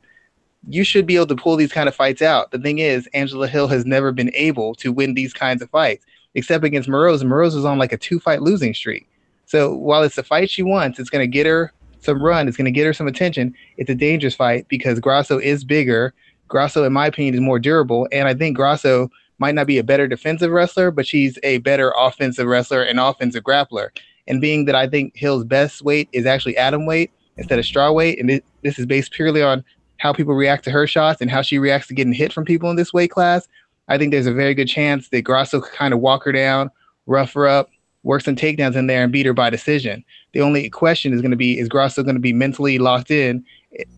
[0.69, 2.51] you should be able to pull these kind of fights out.
[2.51, 6.05] The thing is, Angela Hill has never been able to win these kinds of fights,
[6.35, 7.23] except against Moroz.
[7.23, 9.09] Moroz was on like a two fight losing streak.
[9.47, 12.49] So while it's the fight she wants, it's going to get her some run.
[12.49, 13.55] It's going to get her some attention.
[13.77, 16.15] It's a dangerous fight because Grasso is bigger.
[16.49, 18.09] Grasso, in my opinion, is more durable.
[18.13, 21.93] And I think Grasso might not be a better defensive wrestler, but she's a better
[21.99, 23.89] offensive wrestler and offensive grappler.
[24.27, 27.91] And being that I think Hill's best weight is actually atom weight instead of straw
[27.91, 29.65] weight, and it, this is based purely on
[30.03, 32.69] how people react to her shots and how she reacts to getting hit from people
[32.69, 33.47] in this weight class,
[33.87, 36.73] I think there's a very good chance that Grasso could kind of walk her down,
[37.07, 37.71] rough her up,
[38.03, 40.05] work some takedowns in there, and beat her by decision.
[40.33, 43.45] The only question is going to be: Is Grasso going to be mentally locked in,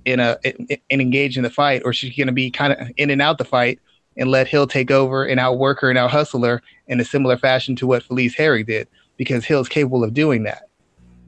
[0.05, 2.91] in a, and engaged in the fight, or is she going to be kind of
[2.99, 3.81] in and out the fight
[4.19, 7.39] and let Hill take over and outwork her and out hustle her in a similar
[7.39, 8.89] fashion to what Felice Herrig did?
[9.17, 10.69] Because Hill's capable of doing that.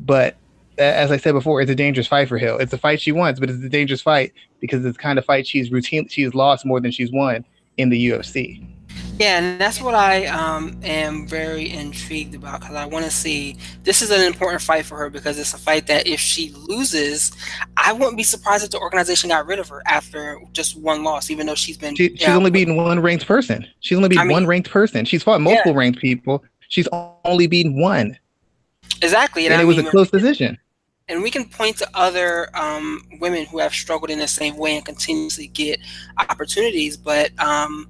[0.01, 0.37] But
[0.79, 2.59] as I said before, it's a dangerous fight for Hill.
[2.59, 5.25] It's a fight she wants, but it's a dangerous fight because it's the kind of
[5.25, 7.45] fight she's routine she's lost more than she's won
[7.77, 8.67] in the UFC.
[9.19, 13.57] Yeah, and that's what I um, am very intrigued about because I want to see.
[13.83, 17.33] This is an important fight for her because it's a fight that if she loses,
[17.79, 21.31] I wouldn't be surprised if the organization got rid of her after just one loss,
[21.31, 21.95] even though she's been.
[21.95, 23.67] She, she's only beaten one ranked person.
[23.81, 25.07] She's only beaten I mean, one ranked person.
[25.07, 25.79] She's fought multiple yeah.
[25.79, 26.45] ranked people.
[26.69, 26.89] She's
[27.25, 28.19] only beaten one.
[29.03, 30.59] Exactly, and, and it mean, was a close decision
[31.09, 34.77] and we can point to other um, women who have struggled in the same way
[34.77, 35.79] and continuously get
[36.19, 36.97] opportunities.
[36.97, 37.89] But um,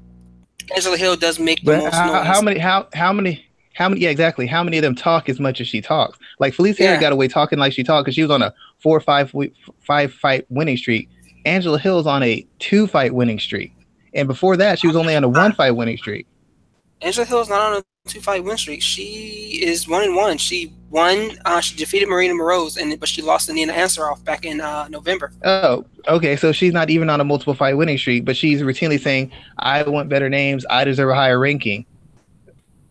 [0.75, 2.27] Angela Hill does make the but most how, noise.
[2.27, 2.61] How many?
[2.61, 3.45] How how many?
[3.75, 4.03] How many?
[4.03, 4.47] Yeah, exactly.
[4.47, 6.19] How many of them talk as much as she talks?
[6.39, 7.01] Like Felice yeah.
[7.01, 9.33] got away talking like she talked because she was on a four or five
[9.81, 11.09] five fight winning streak.
[11.45, 13.73] Angela Hill's on a two fight winning streak,
[14.13, 16.27] and before that, she was only on a one fight winning streak.
[17.01, 18.83] Angela Hill's not on a two fight win streak.
[18.83, 20.39] She is one and one.
[20.39, 21.39] She won.
[21.45, 24.89] Uh, she defeated Marina Moroz, and but she lost to Nina Ansaroff back in uh,
[24.89, 25.33] November.
[25.45, 26.37] Oh, okay.
[26.37, 29.83] So she's not even on a multiple fight winning streak, but she's routinely saying, "I
[29.83, 30.65] want better names.
[30.71, 31.87] I deserve a higher ranking."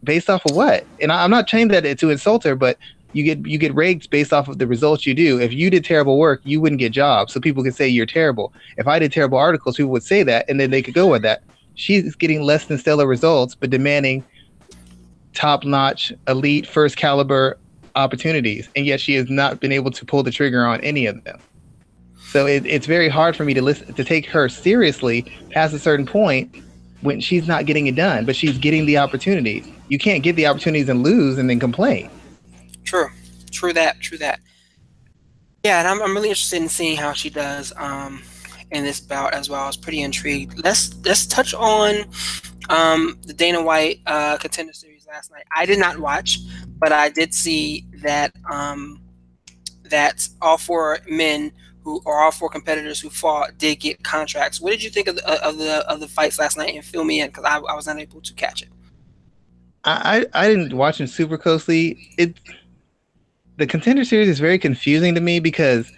[0.03, 0.85] Based off of what?
[1.01, 2.77] And I, I'm not saying that to insult her, but
[3.13, 5.39] you get you get ranked based off of the results you do.
[5.39, 7.33] If you did terrible work, you wouldn't get jobs.
[7.33, 8.53] So people could say you're terrible.
[8.77, 11.21] If I did terrible articles, people would say that, and then they could go with
[11.23, 11.41] that.
[11.75, 14.23] She's getting less than stellar results, but demanding
[15.33, 17.57] top notch, elite, first caliber
[17.95, 21.23] opportunities, and yet she has not been able to pull the trigger on any of
[21.23, 21.39] them.
[22.27, 25.79] So it, it's very hard for me to listen to take her seriously past a
[25.79, 26.53] certain point
[27.01, 29.67] when she's not getting it done, but she's getting the opportunities.
[29.87, 32.09] You can't get the opportunities and lose and then complain.
[32.83, 33.07] True,
[33.51, 34.39] true that, true that.
[35.63, 38.21] Yeah, and I'm, I'm really interested in seeing how she does um,
[38.71, 39.63] in this bout as well.
[39.63, 40.63] I was pretty intrigued.
[40.63, 42.05] Let's let's touch on
[42.69, 45.45] um, the Dana White uh, Contender Series last night.
[45.55, 46.39] I did not watch,
[46.77, 49.01] but I did see that um,
[49.89, 51.51] that all four men
[51.83, 54.59] who or all four competitors who fought did get contracts.
[54.59, 56.75] What did you think of the of the of the fights last night?
[56.75, 58.69] And fill me in because I, I was unable to catch it.
[59.83, 61.97] I I didn't watch them super closely.
[62.17, 62.39] It
[63.57, 65.91] the contender series is very confusing to me because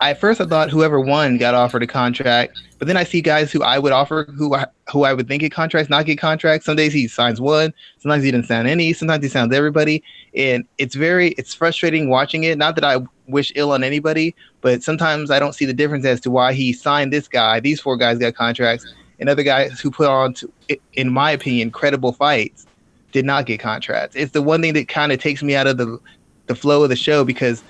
[0.00, 3.50] I first I thought whoever won got offered a contract, but then I see guys
[3.50, 6.66] who I would offer who I, who I would think get contracts not get contracts.
[6.66, 10.02] Some days he signs one, sometimes he doesn't sign any, sometimes he signs everybody,
[10.34, 12.58] and it's very it's frustrating watching it.
[12.58, 16.20] Not that I wish ill on anybody, but sometimes I don't see the difference as
[16.20, 17.58] to why he signed this guy.
[17.58, 18.86] These four guys got contracts,
[19.18, 20.52] and other guys who put on, to,
[20.92, 22.66] in my opinion, credible fights
[23.10, 24.14] did not get contracts.
[24.14, 25.98] It's the one thing that kind of takes me out of the
[26.46, 27.64] the flow of the show because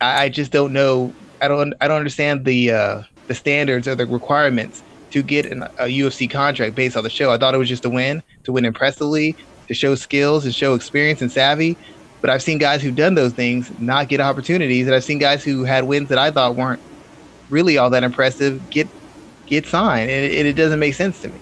[0.00, 4.06] I just don't know I don't I don't understand the uh, the standards or the
[4.06, 7.30] requirements to get an, a UFC contract based on the show.
[7.30, 9.36] I thought it was just to win, to win impressively,
[9.68, 11.76] to show skills, to show experience and savvy.
[12.20, 15.42] But I've seen guys who've done those things not get opportunities, and I've seen guys
[15.42, 16.80] who had wins that I thought weren't
[17.50, 18.88] really all that impressive get
[19.46, 21.40] get signed, and it, it doesn't make sense to me.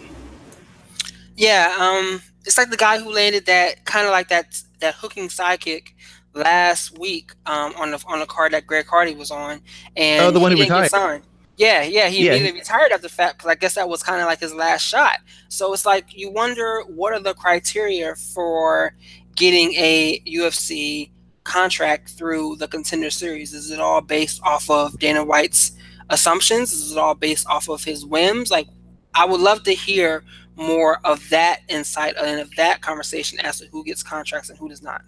[1.36, 5.28] Yeah, um, it's like the guy who landed that kind of like that that hooking
[5.28, 5.88] sidekick
[6.34, 9.60] last week um, on the on the card that Greg Hardy was on,
[9.96, 10.90] and oh, the one who retired.
[10.90, 11.22] Signed.
[11.56, 12.32] Yeah, yeah, he yeah.
[12.32, 14.82] immediately retired after the fact because I guess that was kind of like his last
[14.82, 15.18] shot.
[15.48, 18.94] So it's like you wonder what are the criteria for
[19.36, 21.10] getting a UFC
[21.44, 23.52] contract through the Contender Series?
[23.52, 25.72] Is it all based off of Dana White's
[26.08, 26.72] assumptions?
[26.72, 28.50] Is it all based off of his whims?
[28.50, 28.68] Like,
[29.14, 30.24] I would love to hear
[30.56, 34.68] more of that insight and of that conversation as to who gets contracts and who
[34.68, 35.02] does not.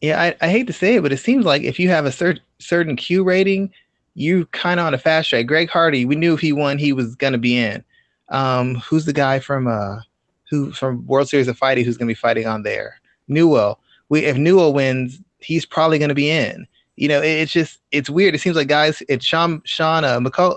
[0.00, 2.12] Yeah, I, I hate to say it, but it seems like if you have a
[2.12, 3.70] cer- certain Q rating,
[4.14, 5.46] you kind of on a fast track.
[5.46, 7.84] Greg Hardy, we knew if he won, he was gonna be in.
[8.30, 10.00] Um, who's the guy from uh,
[10.48, 13.00] who from World Series of Fighting who's gonna be fighting on there?
[13.28, 13.78] Newell.
[14.08, 16.66] We if Newell wins, he's probably gonna be in.
[16.96, 18.34] You know, it, it's just it's weird.
[18.34, 19.02] It seems like guys.
[19.08, 20.56] It's Sean Sean uh, McCall.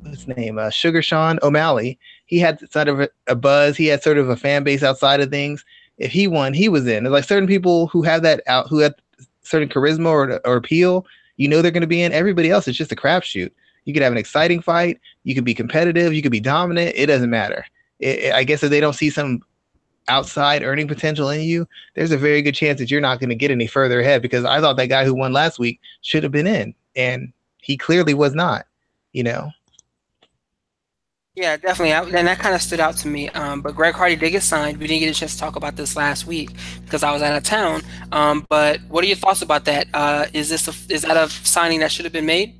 [0.00, 0.58] What's his name?
[0.58, 1.98] Uh, Sugar Sean O'Malley.
[2.26, 3.76] He had sort of a, a buzz.
[3.76, 5.64] He had sort of a fan base outside of things
[5.98, 7.04] if he won, he was in.
[7.04, 8.94] There's like certain people who have that out, who have
[9.42, 11.06] certain charisma or, or appeal.
[11.36, 12.12] You know they're going to be in.
[12.12, 13.50] Everybody else is just a crapshoot.
[13.84, 15.00] You could have an exciting fight.
[15.24, 16.12] You could be competitive.
[16.12, 16.94] You could be dominant.
[16.96, 17.64] It doesn't matter.
[18.00, 19.42] It, it, I guess if they don't see some
[20.08, 23.34] outside earning potential in you, there's a very good chance that you're not going to
[23.34, 24.22] get any further ahead.
[24.22, 27.32] Because I thought that guy who won last week should have been in, and
[27.62, 28.66] he clearly was not.
[29.12, 29.50] You know.
[31.36, 31.92] Yeah, definitely.
[31.92, 33.28] and that kind of stood out to me.
[33.28, 34.78] Um, but Greg Hardy did get signed.
[34.78, 36.50] We didn't get a chance to talk about this last week
[36.82, 37.82] because I was out of town.
[38.10, 39.86] Um, but what are your thoughts about that?
[39.92, 42.54] Uh, is this a, is that a signing that should have been made?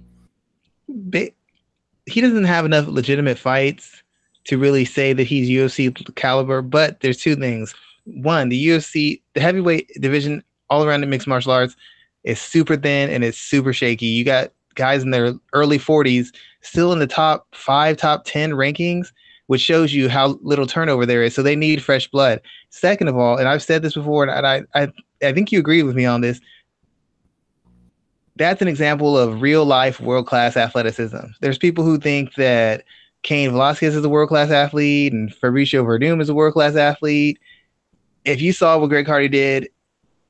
[2.04, 4.02] He doesn't have enough legitimate fights
[4.44, 6.60] to really say that he's UFC caliber.
[6.60, 7.74] But there's two things.
[8.04, 11.76] One, the UFC, the heavyweight division all around the mixed martial arts
[12.24, 14.04] is super thin and it's super shaky.
[14.06, 16.28] You got guys in their early 40s
[16.60, 19.12] still in the top five, top 10 rankings,
[19.46, 21.34] which shows you how little turnover there is.
[21.34, 22.40] So they need fresh blood.
[22.70, 24.88] Second of all, and I've said this before, and I, I,
[25.22, 26.40] I think you agree with me on this.
[28.36, 31.26] That's an example of real life world class athleticism.
[31.40, 32.84] There's people who think that
[33.22, 37.38] Cain Velasquez is a world class athlete and Fabricio Werdum is a world class athlete.
[38.24, 39.68] If you saw what Greg Hardy did,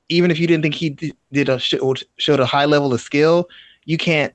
[0.08, 0.90] even if you didn't think he
[1.32, 3.48] did a showed a high level of skill,
[3.86, 4.32] you can't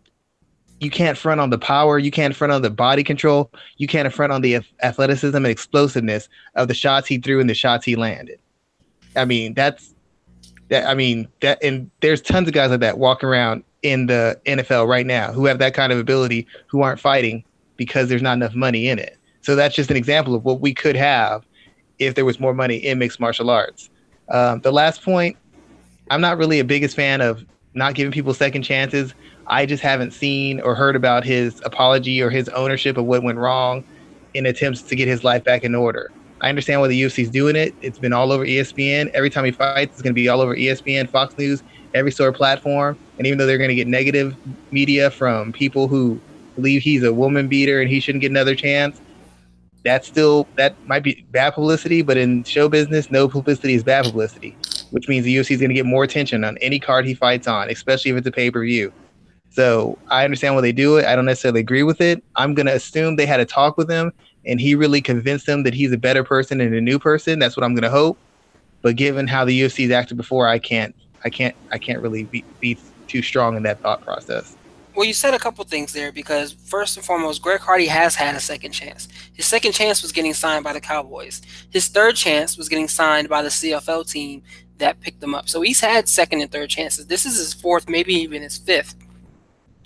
[0.81, 4.11] you can't front on the power, you can't front on the body control, you can't
[4.11, 7.95] front on the athleticism and explosiveness of the shots he threw and the shots he
[7.95, 8.39] landed.
[9.15, 9.93] I mean, that's
[10.69, 10.87] that.
[10.87, 14.87] I mean that, and there's tons of guys like that walking around in the NFL
[14.87, 17.43] right now who have that kind of ability who aren't fighting
[17.77, 19.17] because there's not enough money in it.
[19.41, 21.45] So that's just an example of what we could have
[21.99, 23.89] if there was more money in mixed martial arts.
[24.29, 25.37] Um, the last point,
[26.09, 29.13] I'm not really a biggest fan of not giving people second chances.
[29.51, 33.37] I just haven't seen or heard about his apology or his ownership of what went
[33.37, 33.83] wrong
[34.33, 36.09] in attempts to get his life back in order.
[36.39, 37.75] I understand why the UFC's doing it.
[37.81, 39.09] It's been all over ESPN.
[39.09, 42.29] Every time he fights, it's going to be all over ESPN, Fox News, every sort
[42.29, 42.97] of platform.
[43.17, 44.37] And even though they're going to get negative
[44.71, 46.19] media from people who
[46.55, 49.01] believe he's a woman beater and he shouldn't get another chance,
[49.83, 52.01] that's still that might be bad publicity.
[52.03, 54.55] But in show business, no publicity is bad publicity,
[54.91, 57.49] which means the UFC is going to get more attention on any card he fights
[57.49, 58.93] on, especially if it's a pay per view.
[59.51, 61.05] So I understand why they do it.
[61.05, 62.23] I don't necessarily agree with it.
[62.35, 64.11] I'm gonna assume they had a talk with him
[64.45, 67.37] and he really convinced them that he's a better person and a new person.
[67.37, 68.17] That's what I'm gonna hope.
[68.81, 72.43] But given how the UFC's acted before, I can't, I can't, I can't really be,
[72.59, 74.55] be too strong in that thought process.
[74.95, 78.35] Well, you said a couple things there because first and foremost, Greg Hardy has had
[78.35, 79.07] a second chance.
[79.33, 81.41] His second chance was getting signed by the Cowboys.
[81.69, 84.43] His third chance was getting signed by the CFL team
[84.79, 85.47] that picked him up.
[85.47, 87.07] So he's had second and third chances.
[87.07, 88.95] This is his fourth, maybe even his fifth.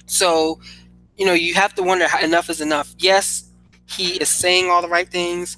[0.05, 0.59] So,
[1.17, 2.93] you know, you have to wonder how enough is enough.
[2.97, 3.49] Yes,
[3.87, 5.57] he is saying all the right things.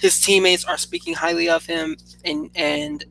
[0.00, 3.04] His teammates are speaking highly of him, and and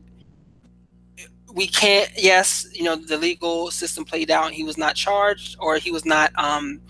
[1.54, 2.10] we can't.
[2.16, 4.52] Yes, you know the legal system played out.
[4.52, 6.32] He was not charged, or he was not.
[6.38, 6.82] Um,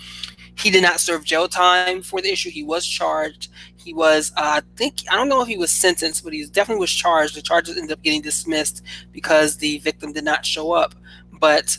[0.55, 2.49] he did not serve jail time for the issue.
[2.49, 3.49] He was charged.
[3.75, 6.79] He was, uh, I think, I don't know if he was sentenced, but he definitely
[6.79, 7.35] was charged.
[7.35, 10.95] The charges ended up getting dismissed because the victim did not show up.
[11.39, 11.77] But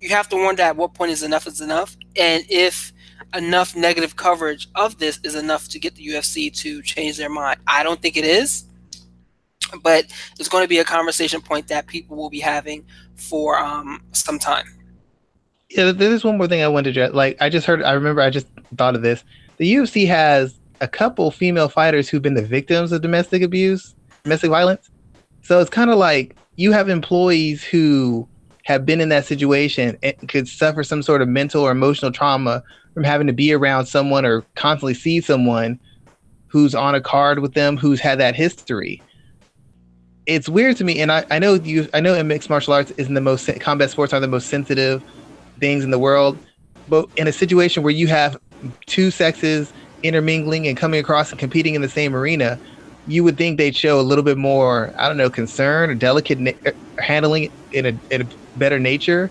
[0.00, 2.92] you have to wonder at what point is enough is enough, and if
[3.34, 7.58] enough negative coverage of this is enough to get the UFC to change their mind.
[7.66, 8.64] I don't think it is,
[9.82, 10.06] but
[10.38, 14.38] it's going to be a conversation point that people will be having for um, some
[14.38, 14.66] time.
[15.70, 17.14] Yeah, there's one more thing I wanted to address.
[17.14, 19.24] Like, I just heard, I remember, I just thought of this.
[19.56, 24.50] The UFC has a couple female fighters who've been the victims of domestic abuse, domestic
[24.50, 24.90] violence.
[25.42, 28.28] So it's kind of like you have employees who
[28.66, 32.64] have been in that situation and could suffer some sort of mental or emotional trauma
[32.94, 35.78] from having to be around someone or constantly see someone
[36.48, 39.00] who's on a card with them who's had that history.
[40.26, 42.90] It's weird to me, and I, I know you I know in mixed martial arts
[42.92, 45.00] isn't the most combat sports are the most sensitive
[45.60, 46.36] things in the world,
[46.88, 48.36] but in a situation where you have
[48.86, 52.58] two sexes intermingling and coming across and competing in the same arena,
[53.06, 56.40] you would think they'd show a little bit more, I don't know, concern or delicate
[56.66, 58.26] er, handling in a, in a
[58.58, 59.30] better nature.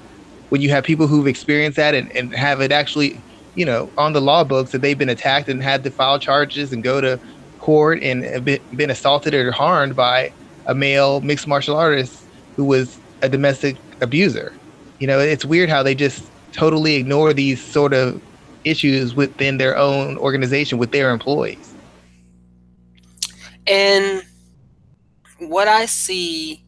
[0.49, 3.19] When you have people who've experienced that and, and have it actually,
[3.55, 6.71] you know, on the law books that they've been attacked and had to file charges
[6.71, 7.19] and go to
[7.59, 10.31] court and been, been assaulted or harmed by
[10.67, 12.23] a male mixed martial artist
[12.55, 14.53] who was a domestic abuser.
[14.99, 18.21] You know, it's weird how they just totally ignore these sort of
[18.63, 21.73] issues within their own organization with their employees.
[23.67, 24.23] And
[25.39, 26.64] what I see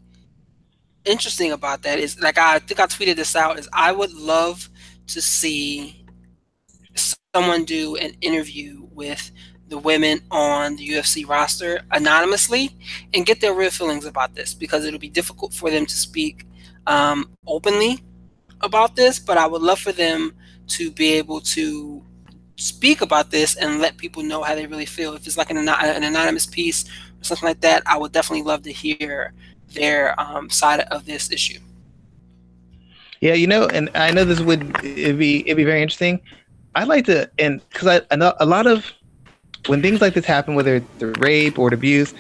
[1.08, 4.70] interesting about that is like I think I tweeted this out is I would love
[5.08, 6.06] to see
[7.34, 9.32] someone do an interview with
[9.70, 12.78] the women on the UFC roster anonymously
[13.14, 16.48] and get their real feelings about this because it'll be difficult for them to speak
[16.88, 18.00] um, openly
[18.62, 20.34] about this, but I would love for them
[20.68, 22.04] to be able to
[22.56, 25.14] speak about this and let people know how they really feel.
[25.14, 28.64] If it's like an, an anonymous piece or something like that, I would definitely love
[28.64, 29.34] to hear
[29.78, 31.60] their um, side of this issue.
[33.22, 36.20] Yeah, you know, and I know this would it'd be it'd be very interesting.
[36.76, 38.86] I'd like to, and because I, I know a lot of
[39.66, 42.14] when things like this happen, whether it's the rape or the abuse,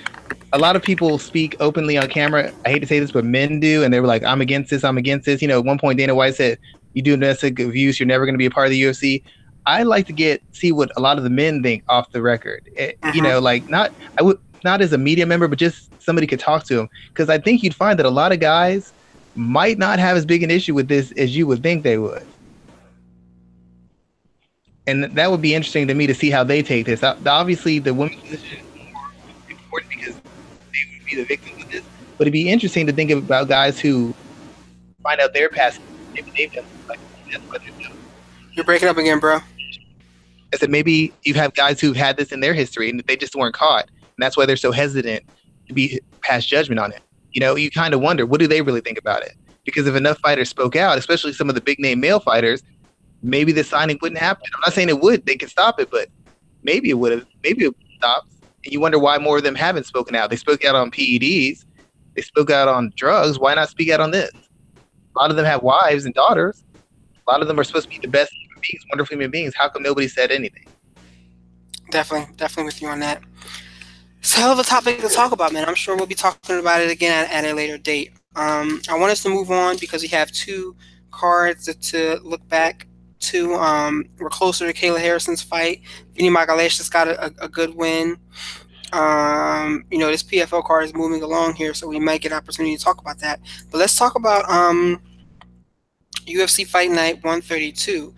[0.53, 2.51] a lot of people speak openly on camera.
[2.65, 4.83] I hate to say this, but men do, and they were like, "I'm against this.
[4.83, 6.57] I'm against this." You know, at one point Dana White said,
[6.93, 9.23] "You do domestic abuse, you're never going to be a part of the UFC."
[9.67, 12.69] I like to get see what a lot of the men think off the record.
[12.75, 13.11] It, uh-huh.
[13.13, 16.39] You know, like not I would not as a media member, but just somebody could
[16.39, 18.93] talk to him because I think you'd find that a lot of guys
[19.35, 22.25] might not have as big an issue with this as you would think they would.
[24.87, 27.03] And that would be interesting to me to see how they take this.
[27.03, 29.11] Obviously, the women's position is more
[29.49, 31.83] important because they would be the victims of this.
[32.17, 34.15] But it'd be interesting to think about guys who
[35.03, 35.81] find out their past.
[36.13, 37.97] Maybe they've done like that's what they're doing.
[38.53, 39.39] You're breaking up again, bro.
[40.53, 43.35] I said maybe you have guys who've had this in their history and they just
[43.35, 45.23] weren't caught, and that's why they're so hesitant
[45.67, 47.01] to be pass judgment on it.
[47.31, 49.33] You know, you kind of wonder what do they really think about it?
[49.63, 52.63] Because if enough fighters spoke out, especially some of the big name male fighters,
[53.21, 54.43] maybe the signing wouldn't happen.
[54.55, 56.09] I'm not saying it would; they could stop it, but
[56.63, 57.25] maybe it would have.
[57.43, 58.31] Maybe it stopped.
[58.63, 60.29] And you wonder why more of them haven't spoken out.
[60.29, 61.65] They spoke out on PEDs.
[62.15, 63.37] They spoke out on drugs.
[63.37, 64.31] Why not speak out on this?
[65.15, 66.63] A lot of them have wives and daughters.
[67.27, 69.53] A lot of them are supposed to be the best human beings, wonderful human beings.
[69.55, 70.65] How come nobody said anything?
[71.91, 73.21] Definitely, definitely with you on that.
[74.19, 75.67] It's a hell of a topic to talk about, man.
[75.67, 78.11] I'm sure we'll be talking about it again at, at a later date.
[78.35, 80.75] Um, I want us to move on because we have two
[81.11, 82.87] cards to, to look back
[83.19, 83.55] to.
[83.55, 85.81] Um, we're closer to Kayla Harrison's fight.
[86.15, 88.17] Vinny Magalhaes just got a, a, good win.
[88.93, 92.37] Um, you know, this PFL card is moving along here, so we might get an
[92.37, 93.39] opportunity to talk about that.
[93.71, 95.01] But let's talk about um,
[96.25, 98.13] UFC Fight Night 132.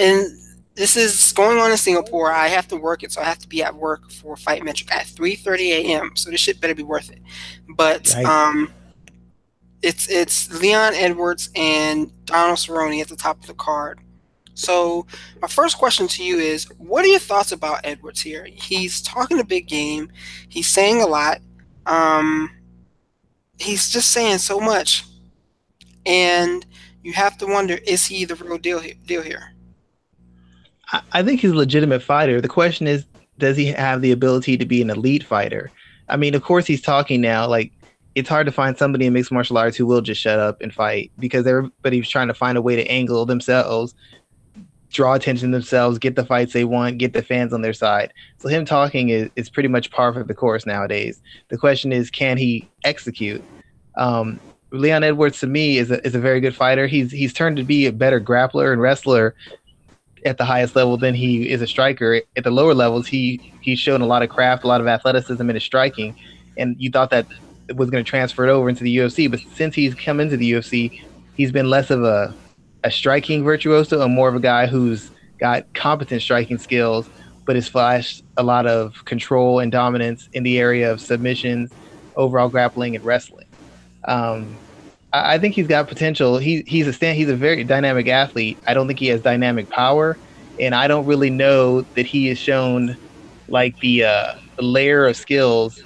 [0.00, 0.26] And
[0.74, 2.32] this is going on in Singapore.
[2.32, 4.92] I have to work it, so I have to be at work for Fight Metric
[4.94, 6.12] at 3:30 a.m.
[6.16, 7.20] So this shit better be worth it.
[7.76, 8.72] But um,
[9.82, 14.00] it's it's Leon Edwards and Donald Cerrone at the top of the card.
[14.54, 15.06] So
[15.40, 18.46] my first question to you is, what are your thoughts about Edwards here?
[18.50, 20.10] He's talking a big game.
[20.48, 21.40] He's saying a lot.
[21.86, 22.50] Um,
[23.58, 25.04] he's just saying so much,
[26.06, 26.64] and
[27.02, 29.52] you have to wonder: is he the real deal deal here?
[31.12, 32.40] I think he's a legitimate fighter.
[32.40, 33.04] The question is,
[33.38, 35.70] does he have the ability to be an elite fighter?
[36.08, 37.46] I mean, of course, he's talking now.
[37.46, 37.72] Like,
[38.14, 40.72] it's hard to find somebody in mixed martial arts who will just shut up and
[40.72, 43.94] fight because everybody's trying to find a way to angle themselves,
[44.90, 48.12] draw attention to themselves, get the fights they want, get the fans on their side.
[48.38, 51.22] So him talking is, is pretty much par for the course nowadays.
[51.48, 53.42] The question is, can he execute?
[53.96, 54.38] Um,
[54.72, 56.86] Leon Edwards to me is a, is a very good fighter.
[56.86, 59.34] He's he's turned to be a better grappler and wrestler
[60.24, 62.20] at the highest level than he is a striker.
[62.36, 65.48] At the lower levels, he he's shown a lot of craft, a lot of athleticism
[65.48, 66.16] in his striking,
[66.56, 67.26] and you thought that
[67.74, 69.30] was going to transfer it over into the UFC.
[69.30, 71.02] But since he's come into the UFC,
[71.34, 72.34] he's been less of a
[72.84, 77.08] a striking virtuoso and more of a guy who's got competent striking skills,
[77.44, 81.72] but has flashed a lot of control and dominance in the area of submissions,
[82.16, 83.46] overall grappling, and wrestling.
[84.04, 84.56] Um,
[85.12, 86.38] I, think he's got potential.
[86.38, 88.58] He he's a stand, he's a very dynamic athlete.
[88.66, 90.16] I don't think he has dynamic power,
[90.58, 92.96] and I don't really know that he has shown
[93.48, 95.82] like the, uh, layer of skills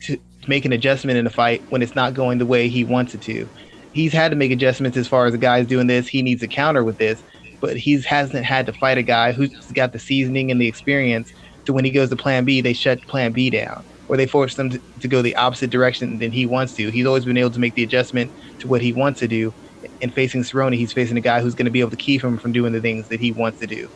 [0.00, 3.14] to make an adjustment in a fight when it's not going the way he wants
[3.14, 3.48] it to.
[3.92, 6.06] He's had to make adjustments as far as the guy's doing this.
[6.06, 7.22] He needs a counter with this,
[7.60, 11.32] but he hasn't had to fight a guy who's got the seasoning and the experience.
[11.66, 14.56] So when he goes to Plan B, they shut Plan B down or they force
[14.56, 16.90] them to, to go the opposite direction than he wants to.
[16.90, 18.30] He's always been able to make the adjustment
[18.60, 19.54] to what he wants to do.
[20.02, 22.38] And facing Cerrone, he's facing a guy who's going to be able to keep him
[22.38, 23.90] from doing the things that he wants to do.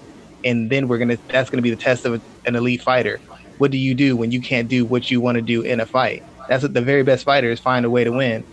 [0.44, 3.20] And then we're gonna that's gonna be the test of an elite fighter.
[3.58, 5.86] What do you do when you can't do what you want to do in a
[5.86, 6.22] fight?
[6.48, 8.44] That's what the very best fighters find a way to win.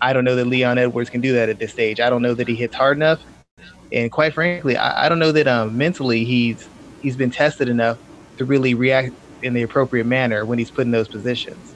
[0.00, 1.98] I don't know that Leon Edwards can do that at this stage.
[1.98, 3.20] I don't know that he hits hard enough,
[3.90, 6.68] and quite frankly, I, I don't know that um, mentally he's
[7.00, 7.98] he's been tested enough
[8.36, 11.74] to really react in the appropriate manner when he's put in those positions.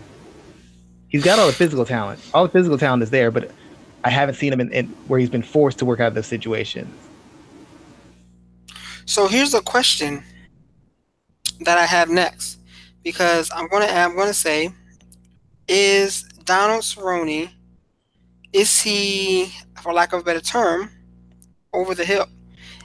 [1.08, 2.20] He's got all the physical talent.
[2.32, 3.50] All the physical talent is there, but
[4.04, 6.92] I haven't seen him in, in where he's been forced to work out those situations.
[9.04, 10.22] So here's a question
[11.60, 12.58] that I have next,
[13.02, 14.70] because I'm gonna I'm gonna say,
[15.68, 17.50] is Donald Cerrone,
[18.52, 20.90] is he, for lack of a better term,
[21.72, 22.26] over the hill?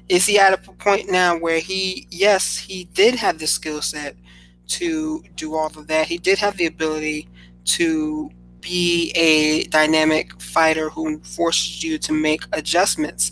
[0.09, 4.15] Is he at a point now where he, yes, he did have the skill set,
[4.67, 6.07] to do all of that.
[6.07, 7.27] He did have the ability
[7.65, 8.29] to
[8.65, 13.31] be a dynamic fighter who forces you to make adjustments.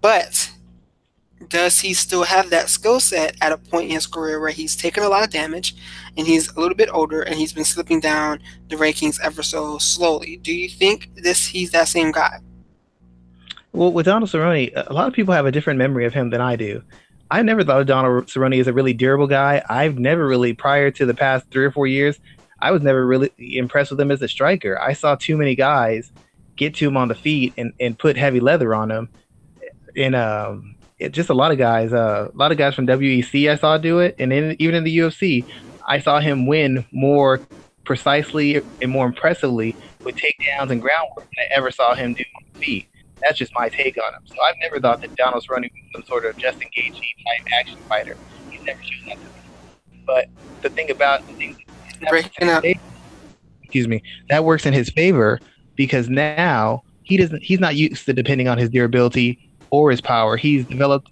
[0.00, 0.50] But
[1.48, 4.74] does he still have that skill set at a point in his career where he's
[4.74, 5.76] taken a lot of damage
[6.16, 8.40] and he's a little bit older and he's been slipping down
[8.70, 10.38] the rankings ever so slowly?
[10.38, 12.40] Do you think this he's that same guy?
[13.72, 16.40] Well, with Donald Cerrone, a lot of people have a different memory of him than
[16.40, 16.82] I do.
[17.30, 19.62] I never thought of Donald Cerrone as a really durable guy.
[19.68, 22.18] I've never really, prior to the past three or four years,
[22.64, 24.80] I was never really impressed with him as a striker.
[24.80, 26.10] I saw too many guys
[26.56, 29.10] get to him on the feet and, and put heavy leather on him.
[29.94, 33.50] And um, it, just a lot of guys, uh, a lot of guys from WEC
[33.50, 34.16] I saw do it.
[34.18, 35.44] And in, even in the UFC,
[35.86, 37.38] I saw him win more
[37.84, 42.44] precisely and more impressively with takedowns and groundwork than I ever saw him do on
[42.54, 42.88] the feet.
[43.20, 44.22] That's just my take on him.
[44.24, 48.16] So I've never thought that Donald's running some sort of Justin Gaethje type action fighter.
[48.48, 50.00] He's never shown that to me.
[50.06, 50.28] But
[50.62, 51.63] the thing about the thing
[52.08, 52.64] breaking up.
[53.62, 54.02] Excuse me.
[54.28, 55.40] That works in his favor
[55.76, 57.42] because now he doesn't.
[57.42, 60.36] He's not used to depending on his durability or his power.
[60.36, 61.10] He's developed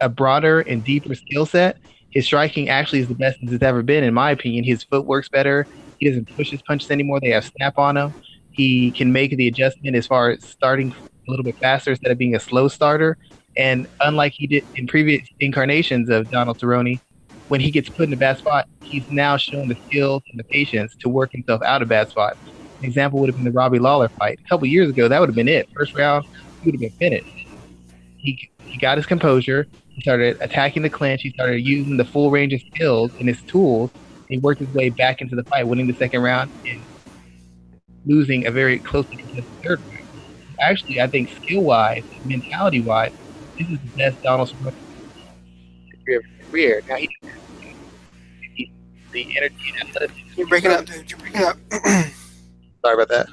[0.00, 1.78] a broader and deeper skill set.
[2.10, 4.64] His striking actually is the best it's ever been, in my opinion.
[4.64, 5.66] His footwork's better.
[5.98, 7.20] He doesn't push his punches anymore.
[7.20, 8.14] They have snap on him.
[8.50, 12.18] He can make the adjustment as far as starting a little bit faster instead of
[12.18, 13.18] being a slow starter.
[13.56, 17.00] And unlike he did in previous incarnations of Donald Cerrone,
[17.48, 20.44] when he gets put in a bad spot, he's now shown the skills and the
[20.44, 22.38] patience to work himself out of bad spots.
[22.78, 24.38] An example would have been the Robbie Lawler fight.
[24.44, 25.68] A couple years ago, that would have been it.
[25.74, 26.24] First round,
[26.62, 27.46] he would have been finished.
[28.18, 29.66] He, he got his composure.
[29.88, 31.22] He started attacking the clinch.
[31.22, 33.90] He started using the full range of skills and his tools.
[34.28, 36.82] He worked his way back into the fight, winning the second round and
[38.06, 39.98] losing a very closely contested third round
[40.60, 43.12] actually, I think skill wise, mentality wise,
[43.58, 44.74] this is the best Donald Smith
[46.50, 46.82] career.
[46.88, 47.08] Now he,
[48.54, 48.72] he
[49.12, 50.28] the energy and athleticism.
[50.36, 51.10] You're breaking up, dude.
[51.10, 51.56] You're breaking up.
[52.82, 53.28] Sorry about that.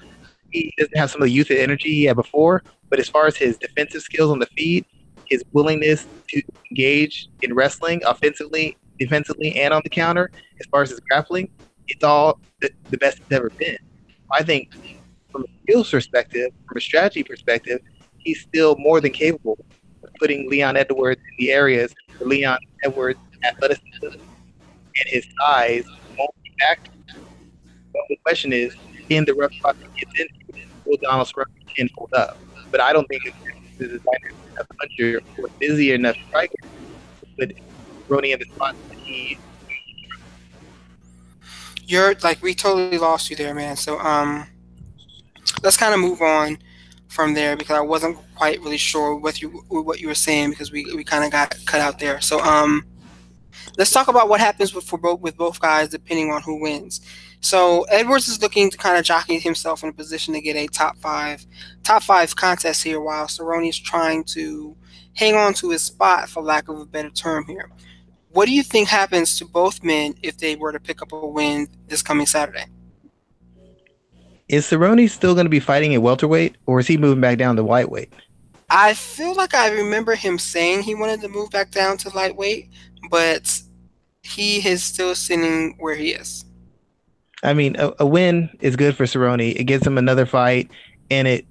[0.51, 3.28] He doesn't have some of the youth and energy he had before, but as far
[3.28, 4.86] as his defensive skills on the feet,
[5.26, 6.41] his willingness to
[6.72, 11.49] engage in wrestling offensively, defensively, and on the counter, as far as his grappling,
[11.88, 13.78] it's all the, the best it's ever been.
[14.32, 14.72] I think
[15.32, 17.80] from a skills perspective, from a strategy perspective,
[18.18, 19.57] he's still more than capable
[20.03, 25.86] of putting Leon Edwards in the areas Leon Edwards' athleticism and his size
[26.18, 26.93] won't be active.
[27.93, 28.76] But the question is,
[29.09, 32.38] in the rough spot he gets into, will Donald Cerrone can hold up?
[32.72, 33.24] But I don't think
[33.78, 33.99] this is
[34.59, 36.55] a puncher or busy enough striker
[37.38, 37.51] but
[38.07, 39.38] Ronnie in the spot that he
[41.88, 43.76] you're like we totally lost you there, man.
[43.76, 44.47] So um
[45.61, 46.57] let's kind of move on
[47.16, 50.72] from there because I wasn't quite really sure what you what you were saying because
[50.72, 52.20] we, we kind of got cut out there.
[52.20, 52.86] So um,
[53.78, 56.99] let's talk about what happens with for both with both guys depending on who wins.
[57.39, 60.68] So Edwards is looking to kind of jockey himself in a position to get a
[60.68, 61.45] top five
[61.84, 64.76] top five contest here, while Cerrone is trying to
[65.13, 67.72] hang on to his spot, for lack of a better term here.
[68.30, 71.26] What do you think happens to both men if they were to pick up a
[71.26, 72.66] win this coming Saturday?
[74.48, 77.56] Is Cerrone still going to be fighting at welterweight, or is he moving back down
[77.56, 78.14] to lightweight?
[78.70, 82.70] I feel like I remember him saying he wanted to move back down to lightweight,
[83.10, 83.60] but
[84.22, 86.46] he is still sitting where he is.
[87.43, 89.56] I mean, a, a win is good for Cerrone.
[89.56, 90.70] It gives him another fight,
[91.10, 91.46] and it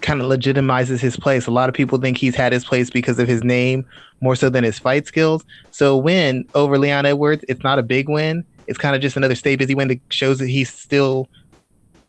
[0.00, 1.46] kind of legitimizes his place.
[1.46, 3.84] A lot of people think he's had his place because of his name
[4.20, 5.44] more so than his fight skills.
[5.70, 8.44] So a win over Leon Edwards, it's not a big win.
[8.66, 11.28] It's kind of just another stay busy win that shows that he's still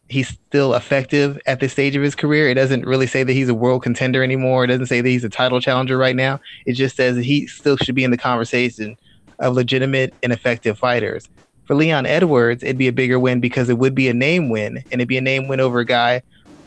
[0.10, 2.50] he's still effective at this stage of his career.
[2.50, 4.64] It doesn't really say that he's a world contender anymore.
[4.64, 6.40] It doesn't say that he's a title challenger right now.
[6.66, 8.98] It just says he still should be in the conversation
[9.40, 11.28] of legitimate and effective fighters.
[11.66, 14.78] For Leon Edwards, it'd be a bigger win because it would be a name win,
[14.78, 16.22] and it'd be a name win over a guy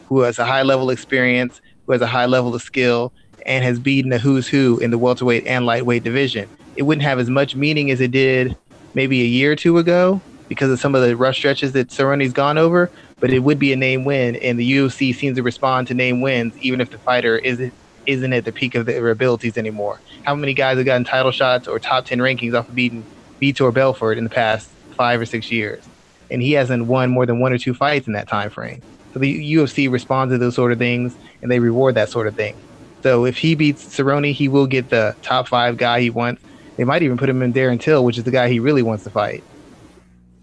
[0.09, 3.12] who has a high level experience, who has a high level of skill,
[3.47, 6.49] and has beaten a who's who in the welterweight and lightweight division.
[6.76, 8.57] It wouldn't have as much meaning as it did
[8.95, 12.32] maybe a year or two ago because of some of the rough stretches that Cerrone's
[12.32, 15.88] gone over, but it would be a name win, and the UFC seems to respond
[15.88, 17.74] to name wins even if the fighter isn't
[18.06, 20.00] isn't at the peak of their abilities anymore.
[20.22, 23.04] How many guys have gotten title shots or top ten rankings off of beating
[23.40, 25.84] Vitor Belfort in the past five or six years?
[26.30, 28.82] And he hasn't won more than one or two fights in that time frame.
[29.12, 32.36] So the UFC responds to those sort of things and they reward that sort of
[32.36, 32.56] thing.
[33.02, 36.42] So if he beats Cerrone, he will get the top five guy he wants.
[36.76, 39.04] They might even put him in Darren Till, which is the guy he really wants
[39.04, 39.44] to fight.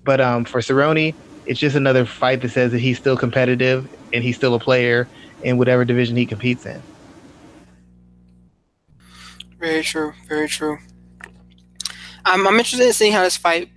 [0.03, 1.15] But um, for Cerrone,
[1.45, 5.07] it's just another fight that says that he's still competitive and he's still a player
[5.43, 6.81] in whatever division he competes in.
[9.59, 10.13] Very true.
[10.27, 10.77] Very true.
[12.25, 13.69] I'm, I'm interested in seeing how this fight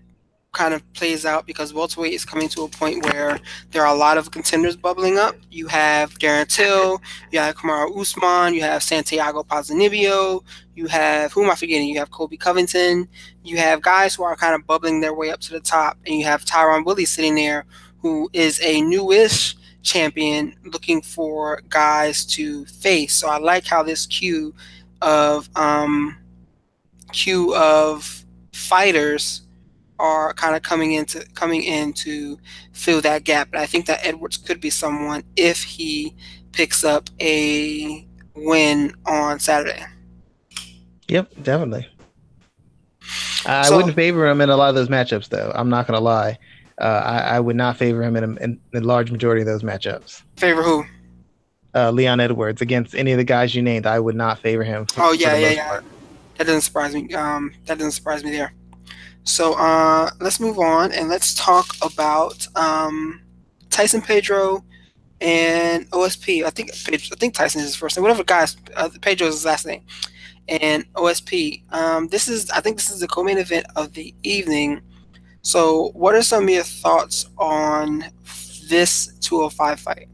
[0.53, 3.39] kind of plays out because welterweight is coming to a point where
[3.71, 5.37] there are a lot of contenders bubbling up.
[5.51, 7.01] You have Darren Till,
[7.31, 10.43] you have Kamaru Usman, you have Santiago Ponzinibbio,
[10.79, 11.89] you have who am I forgetting?
[11.89, 13.09] You have Colby Covington,
[13.43, 16.15] you have guys who are kind of bubbling their way up to the top, and
[16.15, 17.67] you have Tyron Woodley sitting there,
[18.01, 23.13] who is a newish champion looking for guys to face.
[23.15, 24.55] So I like how this queue
[25.03, 26.17] of um,
[27.13, 29.43] queue of fighters
[29.99, 32.39] are kind of coming into coming in to
[32.73, 33.49] fill that gap.
[33.53, 36.15] And I think that Edwards could be someone if he
[36.53, 38.07] picks up a
[38.37, 39.85] win on Saturday.
[41.09, 41.89] Yep, definitely.
[43.47, 45.53] I so, wouldn't favor him in a lot of those matchups, though.
[45.55, 46.39] I'm not going to lie.
[46.81, 49.63] Uh, I, I, would not favor him in a, in a, large majority of those
[49.63, 50.23] matchups.
[50.37, 50.85] Favor who?
[51.75, 53.85] Uh, Leon Edwards against any of the guys you named.
[53.85, 54.87] I would not favor him.
[54.87, 55.69] For, oh yeah, yeah, yeah.
[55.69, 55.85] Part.
[56.37, 57.13] That doesn't surprise me.
[57.15, 58.53] Um, that doesn't surprise me there.
[59.25, 63.23] So uh, let's move on and let's talk about um,
[63.71, 64.65] Tyson Pedro
[65.21, 66.45] and OSP.
[66.45, 68.03] I think I think Tyson is his first name.
[68.03, 68.57] Whatever, guys.
[68.77, 69.83] Uh, Pedro is his last name.
[70.49, 71.73] And OSP.
[71.73, 74.81] Um, this is I think this is the co-main event of the evening.
[75.43, 78.05] So, what are some of your thoughts on
[78.69, 80.09] this 205 fight?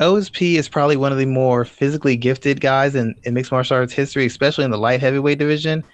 [0.00, 3.92] OSP is probably one of the more physically gifted guys in, in mixed martial arts
[3.92, 5.84] history, especially in the light heavyweight division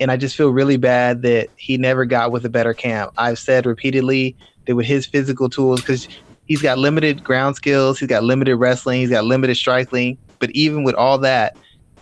[0.00, 3.12] and I just feel really bad that he never got with a better camp.
[3.18, 4.36] I've said repeatedly
[4.66, 6.08] that with his physical tools, because
[6.46, 10.84] he's got limited ground skills, he's got limited wrestling, he's got limited striking, but even
[10.84, 11.56] with all that,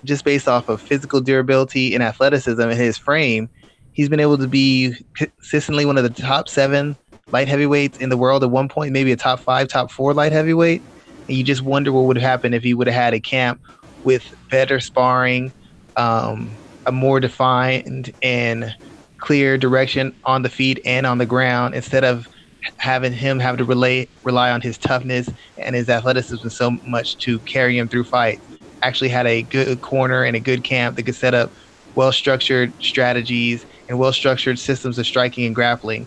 [0.05, 3.49] just based off of physical durability and athleticism in his frame,
[3.93, 6.97] he's been able to be consistently one of the top seven
[7.33, 10.33] light heavyweights in the world at one point, maybe a top five, top four light
[10.33, 10.83] heavyweight.
[11.29, 13.61] And you just wonder what would have happened if he would have had a camp
[14.05, 15.53] with better sparring,
[15.97, 16.51] um,
[16.87, 18.75] a more defined and
[19.19, 22.29] clear direction on the feet and on the ground instead of
[22.77, 27.39] having him have to relay rely on his toughness and his athleticism so much to
[27.41, 28.56] carry him through fights.
[28.83, 31.51] Actually had a good corner and a good camp that could set up
[31.95, 36.07] well structured strategies and well structured systems of striking and grappling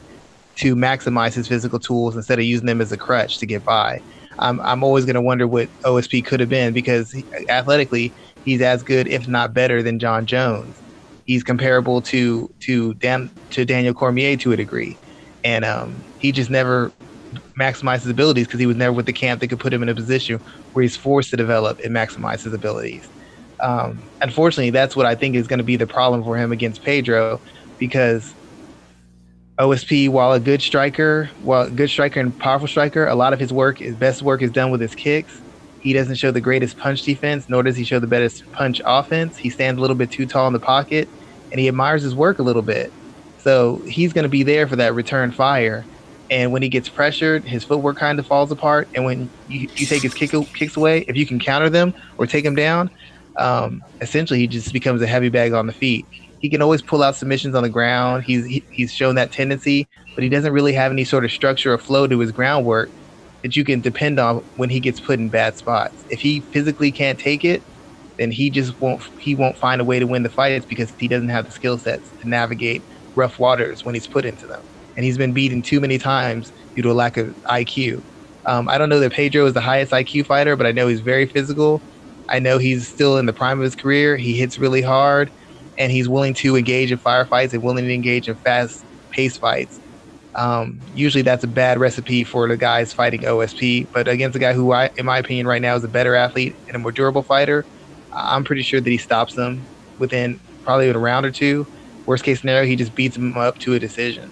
[0.56, 4.02] to maximize his physical tools instead of using them as a crutch to get by.
[4.40, 8.14] I'm, I'm always going to wonder what OSP could have been because he, athletically
[8.46, 10.76] he's as good, if not better, than Jon Jones.
[11.26, 14.98] He's comparable to to Dan to Daniel Cormier to a degree,
[15.44, 16.92] and um, he just never
[17.60, 19.90] maximized his abilities because he was never with the camp that could put him in
[19.90, 20.42] a position
[20.74, 23.08] where he's forced to develop and maximize his abilities.
[23.60, 26.84] Um, unfortunately, that's what I think is going to be the problem for him against
[26.84, 27.42] Pedro,
[27.78, 28.34] because
[29.58, 33.40] OSP, while a good striker, while a good striker and powerful striker, a lot of
[33.40, 35.42] his work, his best work is done with his kicks.
[35.82, 39.38] He doesn't show the greatest punch defense, nor does he show the best punch offense.
[39.38, 41.10] He stands a little bit too tall in the pocket,
[41.52, 42.92] and he admires his work a little bit.
[43.40, 45.86] So he's going to be there for that return fire.
[46.30, 48.90] And when he gets pressured, his footwork kind of falls apart.
[48.96, 52.28] And when you, you take his kick, kicks away, if you can counter them or
[52.28, 52.92] take him down,
[53.40, 56.08] um, essentially he just becomes a heavy bag on the feet.
[56.40, 58.24] He can always pull out submissions on the ground.
[58.24, 61.74] He's he, he's shown that tendency, but he doesn't really have any sort of structure
[61.74, 62.92] or flow to his groundwork
[63.44, 66.06] that you can depend on when he gets put in bad spots.
[66.10, 67.66] If he physically can't take it,
[68.18, 71.08] then he just won't he won't find a way to win the fights because he
[71.08, 74.62] doesn't have the skill sets to navigate rough waters when he's put into them.
[74.96, 78.04] And he's been beaten too many times due to a lack of IQ.
[78.46, 81.02] Um, I don't know that Pedro is the highest IQ fighter, but I know he's
[81.02, 81.82] very physical.
[82.28, 84.18] I know he's still in the prime of his career.
[84.18, 85.32] He hits really hard,
[85.78, 89.80] and he's willing to engage in firefights and willing to engage in fast paced fights.
[90.36, 94.54] Um, usually that's a bad recipe for the guys fighting OSP, but against a guy
[94.54, 97.24] who, I, in my opinion, right now is a better athlete and a more durable
[97.24, 97.66] fighter,
[98.12, 99.68] I'm pretty sure that he stops them
[99.98, 101.68] within probably a round or two.
[102.06, 104.32] Worst case scenario, he just beats him up to a decision.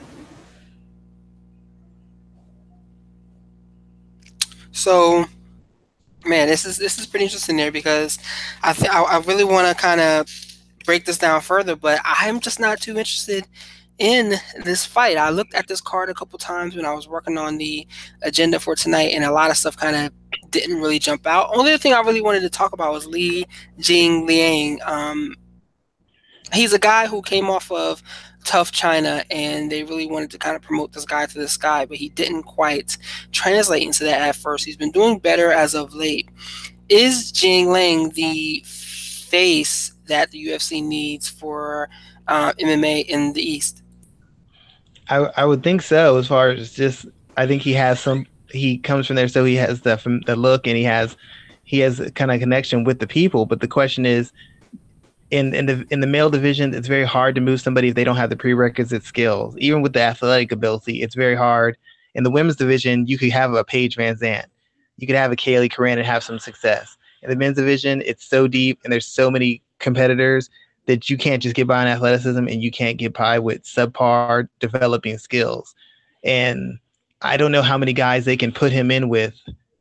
[4.77, 5.25] So,
[6.23, 8.19] man, this is this is pretty interesting there because
[8.61, 10.29] I th- I, I really want to kind of
[10.85, 13.47] break this down further, but I'm just not too interested
[13.97, 15.17] in this fight.
[15.17, 17.87] I looked at this card a couple times when I was working on the
[18.21, 21.49] agenda for tonight, and a lot of stuff kind of didn't really jump out.
[21.55, 23.47] Only thing I really wanted to talk about was Li
[23.79, 24.79] Jing Liang.
[24.85, 25.33] Um,
[26.53, 28.03] he's a guy who came off of
[28.47, 31.85] TUF China, and they really wanted to kind of promote this guy to the sky,
[31.85, 32.97] but he didn't quite
[33.33, 34.63] translate into that at first.
[34.63, 36.29] He's been doing better as of late.
[36.87, 41.89] Is Jing Liang the face that the UFC needs for
[42.29, 43.83] uh, MMA in the East?
[45.09, 46.17] I, I would think so.
[46.17, 48.25] As far as just, I think he has some.
[48.49, 51.17] He comes from there, so he has the the look, and he has
[51.65, 53.45] he has kind of connection with the people.
[53.45, 54.31] But the question is,
[55.31, 58.03] in in the in the male division, it's very hard to move somebody if they
[58.03, 59.55] don't have the prerequisite skills.
[59.57, 61.77] Even with the athletic ability, it's very hard.
[62.15, 64.45] In the women's division, you could have a Paige VanZant,
[64.97, 66.97] you could have a Kailin Curran and have some success.
[67.21, 70.49] In the men's division, it's so deep and there's so many competitors
[70.85, 74.47] that you can't just get by on athleticism and you can't get by with subpar
[74.59, 75.75] developing skills.
[76.23, 76.79] And
[77.21, 79.35] I don't know how many guys they can put him in with,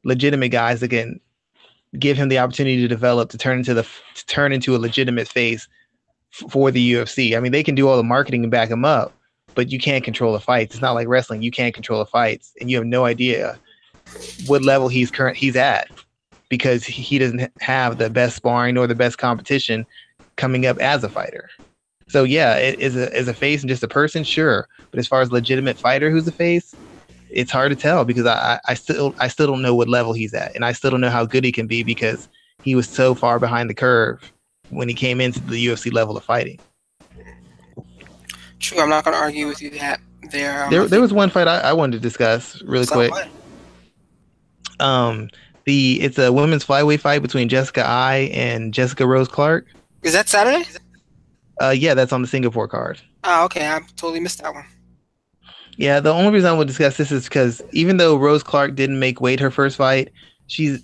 [0.04, 1.20] legitimate guys that can
[1.98, 3.82] give him the opportunity to develop to turn into the
[4.14, 5.68] to turn into a legitimate face
[6.32, 7.36] f- for the UFC.
[7.36, 9.14] I mean, they can do all the marketing and back him up,
[9.54, 10.74] but you can't control the fights.
[10.74, 13.58] It's not like wrestling; you can't control the fights, and you have no idea
[14.46, 15.88] what level he's current he's at
[16.48, 19.84] because he doesn't have the best sparring or the best competition
[20.36, 21.50] coming up as a fighter.
[22.08, 24.68] So yeah, it is a as a face and just a person, sure.
[24.90, 26.76] But as far as legitimate fighter who's a face,
[27.30, 30.34] it's hard to tell because I, I still I still don't know what level he's
[30.34, 32.28] at, and I still don't know how good he can be because
[32.62, 34.32] he was so far behind the curve
[34.70, 36.58] when he came into the UFC level of fighting.
[38.58, 40.00] True, I'm not going to argue with you that
[40.30, 40.64] there.
[40.64, 43.10] Um, there, there was one fight I, I wanted to discuss really quick.
[43.10, 43.28] What?
[44.80, 45.28] Um,
[45.64, 49.66] the it's a women's flyweight fight between Jessica Eye and Jessica Rose Clark.
[50.02, 50.68] Is that Saturday?
[51.60, 53.00] Uh, yeah, that's on the Singapore card.
[53.24, 53.66] Oh, okay.
[53.66, 54.64] I totally missed that one.
[55.76, 58.98] Yeah, the only reason I would discuss this is because even though Rose Clark didn't
[58.98, 60.10] make weight her first fight,
[60.46, 60.82] she's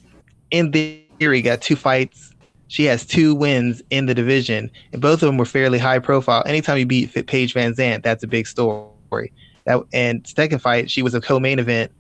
[0.51, 2.34] in theory got two fights.
[2.68, 6.43] She has two wins in the division, and both of them were fairly high profile.
[6.47, 9.32] Anytime you beat Paige VanZant, that's a big story.
[9.64, 11.93] That and second fight, she was a co-main event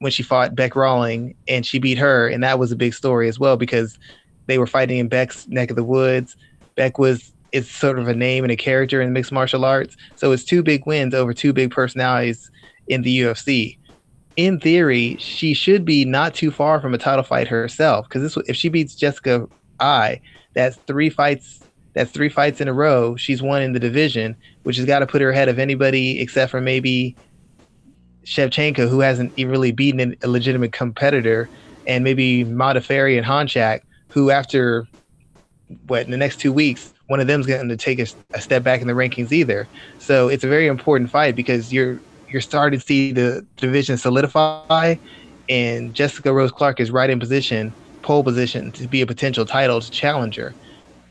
[0.00, 3.28] when she fought Bec Rawling, and she beat her, and that was a big story
[3.28, 3.98] as well because
[4.46, 6.36] they were fighting in Bec's neck of the woods.
[6.74, 9.96] Bec was it's sort of a name and a character in mixed martial arts.
[10.16, 12.50] So it's two big wins over two big personalities
[12.88, 13.78] in the UFC.
[14.36, 18.56] In theory, she should be not too far from a title fight herself because if
[18.56, 19.48] she beats Jessica
[19.80, 20.20] Eye,
[20.54, 21.64] that's three fights.
[21.94, 23.16] That's three fights in a row.
[23.16, 26.52] She's won in the division, which has got to put her ahead of anybody except
[26.52, 27.16] for maybe
[28.24, 31.48] Shevchenko, who hasn't really beaten a legitimate competitor,
[31.86, 34.86] and maybe Modafferi and Honchak, who after
[35.86, 38.62] what in the next two weeks, one of them's going to take a, a, step
[38.62, 39.66] back in the rankings either.
[39.98, 41.98] So it's a very important fight because you're
[42.28, 44.94] you're starting to see the division solidify,
[45.48, 49.80] and Jessica Rose Clark is right in position, pole position to be a potential title
[49.80, 50.54] challenger.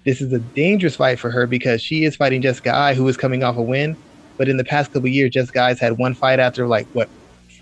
[0.05, 3.17] This is a dangerous fight for her because she is fighting Jessica Eye, who is
[3.17, 3.97] coming off a win.
[4.37, 7.09] But in the past couple years, Jessica Eye's had one fight after like what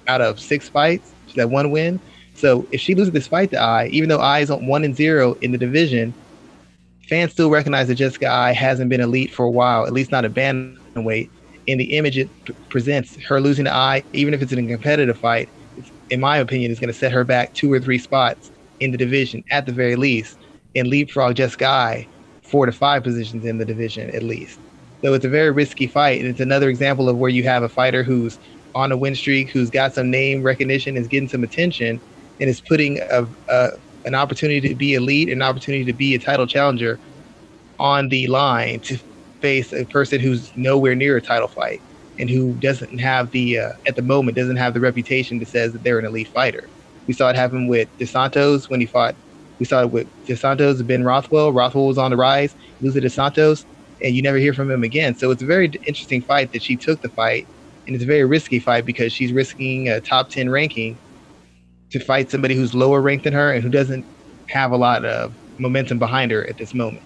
[0.08, 2.00] out of six fights, she's had one win.
[2.36, 4.96] So if she loses this fight to Eye, even though Eye is on one and
[4.96, 6.14] zero in the division,
[7.08, 10.26] fans still recognize that Jessica Eye hasn't been elite for a while, at least not
[10.26, 11.30] a bantamweight.
[11.68, 14.68] In the image it p- presents, her losing the Eye, even if it's in a
[14.68, 15.50] competitive fight,
[16.10, 18.98] in my opinion, is going to set her back two or three spots in the
[18.98, 20.38] division at the very least,
[20.76, 22.08] and leapfrog Jessica Eye
[22.44, 24.60] four to five positions in the division at least.
[25.04, 27.70] So it's a very risky fight, and it's another example of where you have a
[27.70, 28.40] fighter who's
[28.74, 32.00] on a win streak, who's got some name recognition, is getting some attention,
[32.40, 33.70] and is putting a, a
[34.08, 37.02] an opportunity to be elite, an opportunity to be a title challenger
[37.80, 38.98] on the line to
[39.42, 41.84] face a person who's nowhere near a title fight
[42.18, 45.74] and who doesn't have the uh, at the moment doesn't have the reputation that says
[45.74, 46.70] that they're an elite fighter.
[47.08, 49.16] We saw it happen with Dos Santos when he fought.
[49.60, 51.54] We saw it with Dos Santos and Ben Rothwell.
[51.54, 53.66] Rothwell was on the rise, loses to Santos,
[54.02, 55.16] and you never hear from him again.
[55.16, 57.50] So it's a very interesting fight that she took the fight,
[57.86, 61.00] and it's a very risky fight because she's risking a top ten ranking
[61.92, 64.06] to fight somebody who's lower ranked than her and who doesn't
[64.48, 67.04] have a lot of momentum behind her at this moment.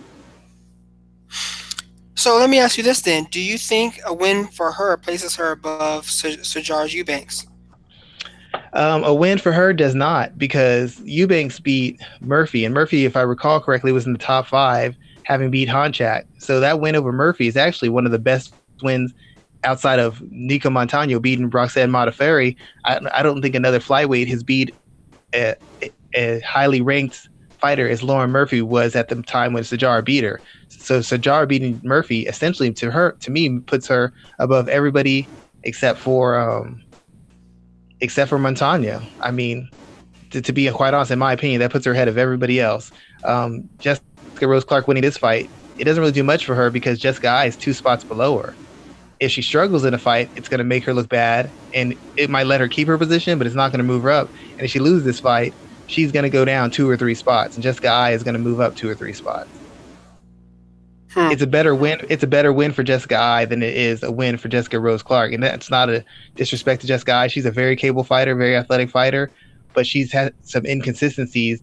[2.15, 5.35] So let me ask you this then: Do you think a win for her places
[5.37, 7.47] her above Sijara Eubanks?
[8.73, 13.21] Um, a win for her does not because Eubanks beat Murphy, and Murphy, if I
[13.21, 16.25] recall correctly, was in the top five, having beat Honchak.
[16.37, 18.53] So that win over Murphy is actually one of the best
[18.83, 19.13] wins
[19.63, 22.55] outside of Nicco Montaño beating Roxanne Modafferi.
[22.85, 24.73] I, I don't think another flyweight has beat
[25.33, 25.55] a,
[26.15, 30.41] a highly ranked fighter as Lauren Murphy was at the time when Sijara beat her.
[30.69, 35.27] So Sijara beating Murphy essentially to her to me puts her above everybody
[35.63, 36.83] except for um,
[38.01, 39.01] except for Montano.
[39.21, 39.69] I mean,
[40.31, 42.91] to, to, be quite honest, in my opinion, that puts her ahead of everybody else.
[43.23, 44.03] Um, Jessica
[44.41, 47.45] Rose Clark winning this fight, it doesn't really do much for her because Jessica Eye
[47.45, 48.55] is two spots below her.
[49.21, 52.29] If she struggles in a fight, it's going to make her look bad, and it
[52.29, 54.29] might let her keep her position, but it's not going to move her up.
[54.53, 55.53] And if she loses this fight,
[55.85, 58.39] she's going to go down two or three spots, and Jessica Eye is going to
[58.39, 59.47] move up two or three spots.
[61.13, 61.29] Hmm.
[61.31, 61.99] It's a better win.
[62.09, 65.03] It's a better win for Jessica Eye than it is a win for Jessica Rose
[65.03, 66.03] Clark, and that's not a
[66.35, 67.27] disrespect to Jessica Eye.
[67.27, 69.29] She's a very capable fighter, very athletic fighter,
[69.73, 71.61] but she's had some inconsistencies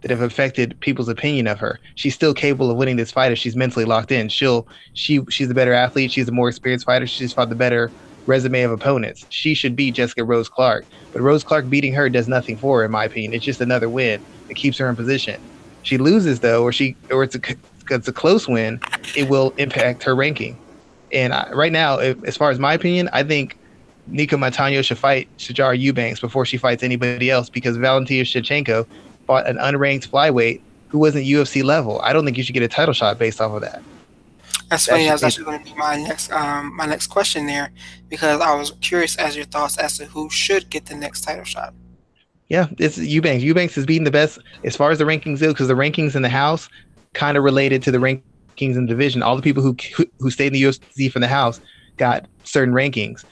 [0.00, 1.78] that have affected people's opinion of her.
[1.94, 4.28] She's still capable of winning this fight if she's mentally locked in.
[4.28, 6.10] She'll she she's a better athlete.
[6.10, 7.06] She's a more experienced fighter.
[7.06, 7.90] She's fought the better
[8.26, 9.26] resume of opponents.
[9.30, 12.84] She should beat Jessica Rose Clark, but Rose Clark beating her does nothing for her,
[12.84, 13.34] in my opinion.
[13.34, 15.40] It's just another win that keeps her in position.
[15.82, 17.40] She loses though, or she or it's a
[17.90, 18.80] it's a close win,
[19.16, 20.58] it will impact her ranking.
[21.12, 23.58] And I, right now, if, as far as my opinion, I think
[24.10, 28.86] Nicco Montaño should fight Sijara Eubanks before she fights anybody else because Valentina Shevchenko
[29.30, 32.00] fought an unranked flyweight who wasn't UFC level.
[32.02, 33.80] I don't think you should get a title shot based off of that.
[34.68, 35.04] That's funny.
[35.04, 37.70] That's actually going to be my next um, my next question there
[38.08, 41.44] because I was curious as your thoughts as to who should get the next title
[41.44, 41.72] shot.
[42.48, 43.44] Yeah, it's Eubanks.
[43.44, 46.22] Eubanks is beating the best as far as the rankings go because the rankings in
[46.22, 46.68] the house
[47.12, 49.22] kind of related to the rankings in the division.
[49.22, 49.76] All the people who
[50.18, 51.60] who stayed in the UFC from the house
[51.98, 53.24] got certain rankings.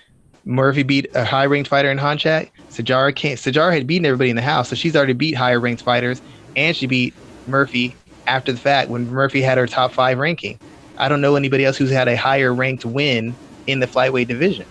[0.49, 2.51] Murphy beat a high ranked fighter in Honchak.
[2.70, 3.38] Sijara can't.
[3.40, 6.22] Sijara had beaten everybody in the house, so she's already beat higher ranked fighters,
[6.57, 10.61] and she beat Murphy after the fact when Murphy had her top five ranking.
[10.99, 13.38] I don't know anybody else who's had a higher ranked win
[13.68, 14.66] in the flyweight division.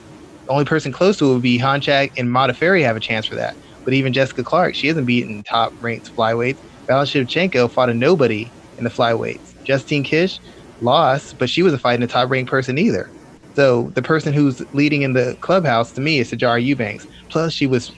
[0.47, 3.35] The only person close to it would be Honchak and Modafferi have a chance for
[3.37, 3.57] that.
[3.85, 6.59] But even Jessica Clark, she hasn't beaten top ranked flyweights.
[6.89, 9.55] Valentina Shevchenko fought a nobody in the flyweights.
[9.65, 10.41] Justine Kish
[10.81, 13.11] lost, but she was a fighting a top ranked person either.
[13.57, 17.07] So the person who's leading in the clubhouse to me is Sijara Eubanks.
[17.27, 17.91] Plus, she was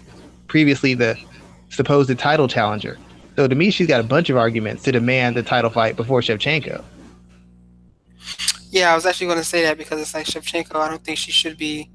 [0.47, 1.19] previously the
[1.67, 2.97] supposed title challenger.
[3.35, 6.21] So to me, she's got a bunch of arguments to demand the title fight before
[6.21, 6.81] Shevchenko.
[8.71, 10.75] Yeah, I was actually going to say that because it's like Shevchenko.
[10.75, 11.91] I don't think she should be.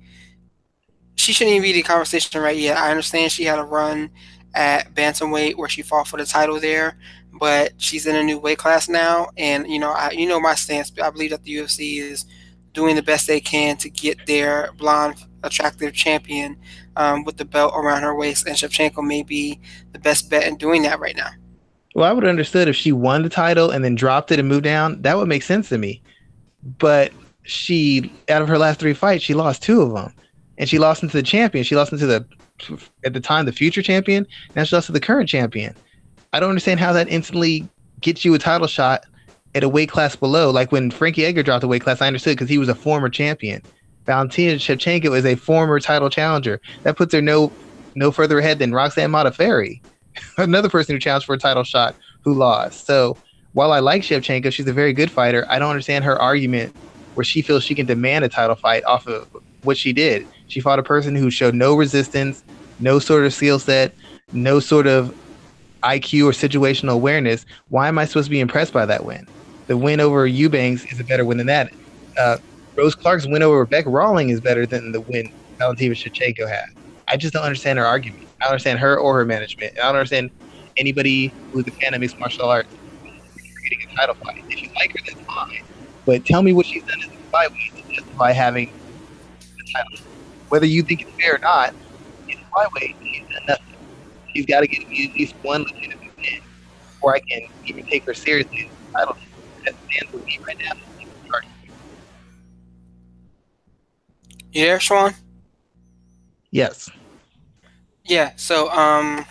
[1.17, 2.77] She shouldn't even be the conversation right yet.
[2.77, 4.11] I understand she had a run
[4.55, 6.99] at bantamweight where she fought for the title there,
[7.41, 10.55] but she's in a new weight class now, and you know, I you know my
[10.55, 10.93] stance.
[11.03, 12.27] I believe that the UFC is
[12.75, 16.57] doing the best they can to get their blonde, attractive champion
[16.97, 19.59] um, with the belt around her waist, and Shevchenko may be
[19.93, 21.31] the best bet in doing that right now.
[21.95, 24.49] Well, I would have understood if she won the title and then dropped it and
[24.49, 25.01] moved down.
[25.03, 26.03] That would make sense to me.
[26.79, 27.13] But
[27.45, 30.13] she, out of her last three fights, she lost two of them,
[30.59, 31.65] and she lost into the champion.
[31.65, 32.27] She lost into the,
[33.05, 34.27] at the time, the future champion.
[34.57, 35.75] Now she lost to the current champion.
[36.33, 37.69] I don't understand how that instantly
[38.01, 39.05] gets you a title shot
[39.55, 40.51] at a weight class below.
[40.51, 43.09] Like when Frankie Edgar dropped a weight class, I understood because he was a former
[43.09, 43.63] champion.
[44.07, 46.61] Valentina Shevchenko is a former title challenger.
[46.83, 47.53] That puts her no
[47.95, 49.81] no further ahead than Roxanne Modafferi,
[50.39, 52.87] another person who challenged for a title shot who lost.
[52.87, 53.17] So
[53.53, 55.47] while I like Shevchenko, she's a very good fighter.
[55.49, 56.75] I don't understand her argument
[57.15, 59.29] where she feels she can demand a title fight off of
[59.63, 60.27] what she did.
[60.49, 62.43] She fought a person who showed no resistance,
[62.81, 63.95] no sort of skill set,
[64.33, 65.15] no sort of
[65.85, 69.27] IQ or situational awareness, why am I supposed to be impressed by that win?
[69.67, 71.73] The win over Eubanks is a better win than that.
[72.19, 72.39] Uh,
[72.77, 76.67] Rose Clark's win over Rebecca Rawling is better than the win Valentina Shevchenko had.
[77.09, 78.27] I just don't understand her argument.
[78.41, 79.75] I don't understand her or her management.
[79.79, 80.31] I don't understand
[80.77, 82.69] anybody who's a fan of mixed martial arts
[83.65, 84.45] getting a title fight.
[84.49, 85.63] If you like her, that's fine.
[86.07, 88.71] But tell me what she's done as a flyweight to justify having
[89.57, 89.99] the title.
[90.49, 91.75] Whether you think it's fair or not,
[92.29, 93.75] in flyweight, she's done nothing.
[94.35, 96.41] She's got to get at least one legitimate win
[96.89, 98.71] before I can even take her seriously.
[98.95, 99.17] I don't
[99.65, 100.73] that stands with me right now.
[104.53, 105.13] You there, Sean?
[106.53, 106.89] Yes.
[108.05, 109.27] Yeah, so um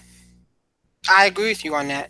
[1.10, 2.10] I agree with you on that.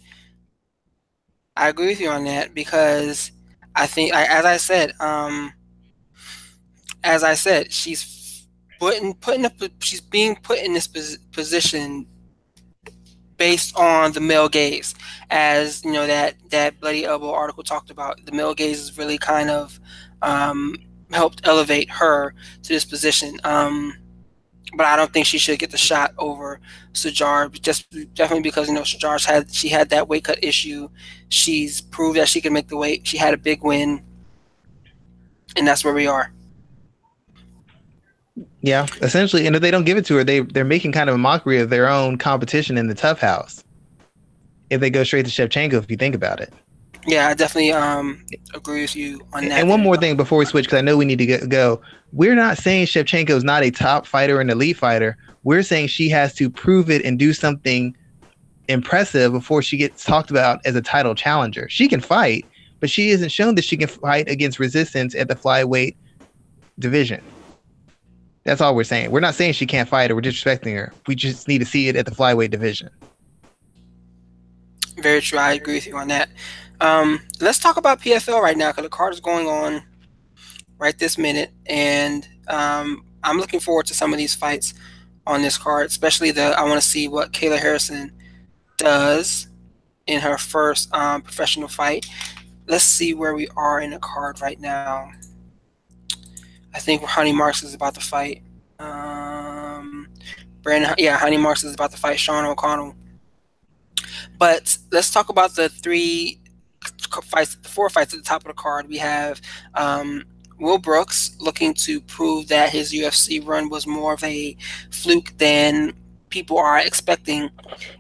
[1.56, 3.32] I agree with you on that because
[3.76, 5.54] I think, I, as I said, um,
[7.04, 8.48] as I said, she's
[8.80, 10.88] putting putting up, she's being put in this
[11.32, 12.08] position
[13.44, 14.96] based on the male gaze,
[15.30, 18.26] as you know that that bloody elbow article talked about.
[18.26, 19.82] The male gaze is really kind of
[20.22, 20.78] um,
[21.12, 22.34] helped elevate her
[22.64, 23.38] to this position.
[23.44, 23.98] Um,
[24.78, 26.62] but I don't think she should get the shot over
[26.94, 27.52] Sijara.
[27.62, 30.88] Just definitely because you know Sijara's had she had that weight cut issue.
[31.28, 33.06] She's proved that she can make the weight.
[33.06, 34.06] She had a big win,
[35.58, 36.32] and that's where we are.
[38.62, 41.16] Yeah, essentially, and if they don't give it to her, they they're making kind of
[41.16, 43.64] a mockery of their own competition in the TUF House.
[44.70, 46.52] If they go straight to Shevchenko, if you think about it.
[47.06, 49.60] Yeah, I definitely um, agree with you on that.
[49.60, 51.82] And one more thing before we switch, because I know we need to go.
[52.12, 55.18] We're not saying Shevchenko is not a top fighter and elite fighter.
[55.44, 57.96] We're saying she has to prove it and do something
[58.70, 61.68] impressive before she gets talked about as a title challenger.
[61.70, 62.46] She can fight,
[62.80, 65.96] but she isn't shown that she can fight against resistance at the flyweight
[66.80, 67.22] division.
[68.44, 69.12] That's all we're saying.
[69.12, 70.92] We're not saying she can't fight or we're disrespecting her.
[71.08, 72.90] We just need to see it at the flyweight division.
[74.98, 75.40] Very true.
[75.40, 76.30] I agree with you on that.
[76.82, 79.84] Um, let's talk about PFL right now because the card is going on
[80.78, 84.74] right this minute, and um, I'm looking forward to some of these fights
[85.26, 86.60] on this card, especially the.
[86.60, 88.12] I want to see what Kayla Harrison
[88.78, 89.48] does
[90.08, 92.06] in her first um, professional fight.
[92.68, 95.10] Let's see where we are in the card right now.
[96.74, 98.42] I think Ronny Markes is about to fight.
[98.80, 100.08] Um,
[100.62, 102.96] Brandon, yeah, Ronny Markes is about to fight Sean O'Connell.
[104.38, 106.40] But let's talk about the three
[107.24, 108.88] fights, the four fights at the top of the card.
[108.88, 109.42] We have
[109.76, 110.24] um,
[110.60, 114.56] Will Brooks looking to prove that his UFC run was more of a
[114.92, 115.94] fluke than
[116.30, 117.50] people are expecting,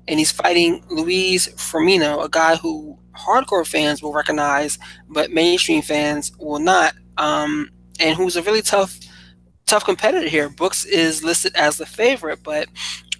[0.07, 6.32] and he's fighting Luis Firmino, a guy who hardcore fans will recognize, but mainstream fans
[6.39, 7.69] will not, um,
[7.99, 8.99] and who's a really tough,
[9.65, 10.49] tough competitor here.
[10.49, 12.67] Brooks is listed as the favorite, but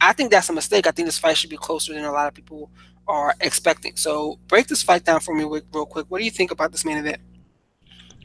[0.02, 0.88] I think that's a mistake.
[0.88, 2.70] I think this fight should be closer than a lot of people
[3.08, 3.96] are expecting.
[3.96, 6.06] So break this fight down for me real quick.
[6.10, 7.22] What do you think about this main event?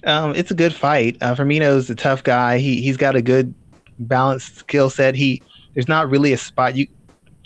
[0.04, 1.16] Um, it's a good fight.
[1.20, 2.58] Uh, Firmino's a tough guy.
[2.58, 3.52] He he's got a good
[3.98, 5.14] balanced skill set.
[5.14, 5.42] He
[5.74, 6.86] there's not really a spot you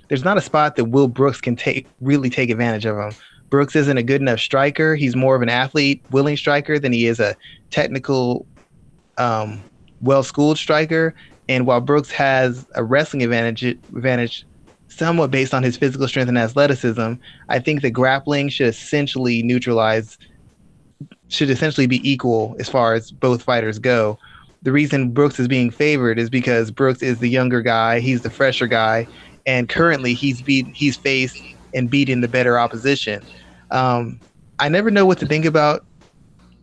[0.08, 3.12] there's not a spot that Will Brooks can take really take advantage of him.
[3.48, 4.94] Brooks isn't a good enough striker.
[4.94, 7.36] He's more of an athlete, willing striker than he is a
[7.70, 8.46] technical,
[9.18, 9.62] um,
[10.00, 11.14] well schooled striker.
[11.48, 14.46] And while Brooks has a wrestling advantage advantage
[14.88, 17.14] somewhat based on his physical strength and athleticism,
[17.48, 20.18] I think the grappling should essentially neutralize,
[21.28, 24.18] should essentially be equal as far as both fighters go.
[24.62, 28.30] The reason Brooks is being favored is because Brooks is the younger guy, he's the
[28.30, 29.08] fresher guy,
[29.44, 31.42] and currently he's beat he's faced
[31.74, 33.22] and beaten the better opposition.
[33.70, 34.20] Um,
[34.60, 35.84] I never know what to think about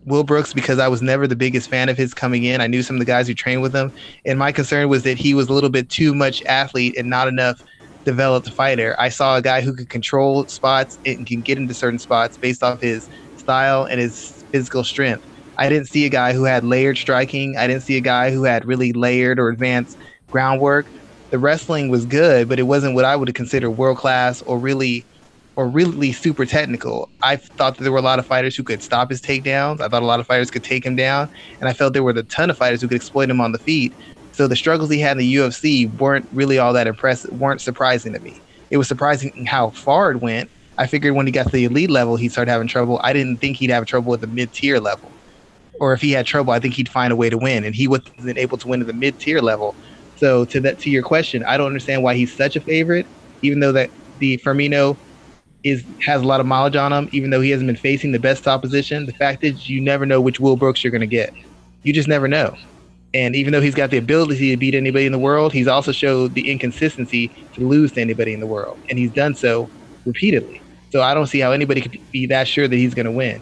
[0.05, 2.61] Will Brooks because I was never the biggest fan of his coming in.
[2.61, 3.91] I knew some of the guys who trained with him,
[4.25, 7.27] and my concern was that he was a little bit too much athlete and not
[7.27, 7.63] enough
[8.05, 8.95] developed fighter.
[8.97, 12.63] I saw a guy who could control spots and can get into certain spots based
[12.63, 15.23] off his style and his physical strength.
[15.57, 17.57] I didn't see a guy who had layered striking.
[17.57, 19.97] I didn't see a guy who had really layered or advanced
[20.31, 20.87] groundwork.
[21.31, 25.05] The wrestling was good, but it wasn't what I would consider world class or really
[25.59, 27.09] or really super technical.
[27.21, 29.81] I thought that there were a lot of fighters who could stop his takedowns.
[29.81, 31.27] I thought a lot of fighters could take him down,
[31.59, 33.59] and I felt there were a ton of fighters who could exploit him on the
[33.59, 33.91] feet.
[34.31, 38.13] So the struggles he had in the UFC weren't really all that impressive, weren't surprising
[38.13, 38.39] to me.
[38.69, 40.49] It was surprising how far it went.
[40.77, 43.01] I figured when he got to the elite level, he'd start having trouble.
[43.03, 45.11] I didn't think he'd have trouble at the mid tier level.
[45.81, 47.65] Or if he had trouble, I think he'd find a way to win.
[47.65, 49.75] And he wasn't able to win at the mid tier level.
[50.15, 53.07] So to that to your question, I don't understand why he's such a favorite,
[53.41, 53.89] even though that
[54.19, 54.95] the Firmino
[55.63, 58.19] is has a lot of mileage on him, even though he hasn't been facing the
[58.19, 59.05] best opposition.
[59.05, 61.33] The fact is you never know which Will Brooks you're gonna get.
[61.83, 62.55] You just never know.
[63.13, 65.91] And even though he's got the ability to beat anybody in the world, he's also
[65.91, 68.77] showed the inconsistency to lose to anybody in the world.
[68.89, 69.69] And he's done so
[70.05, 70.61] repeatedly.
[70.91, 73.41] So I don't see how anybody could be that sure that he's going to win.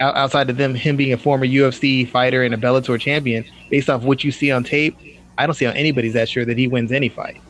[0.00, 4.02] Outside of them, him being a former UFC fighter and a Bellator champion, based off
[4.02, 4.96] what you see on tape,
[5.36, 7.40] I don't see how anybody's that sure that he wins any fight.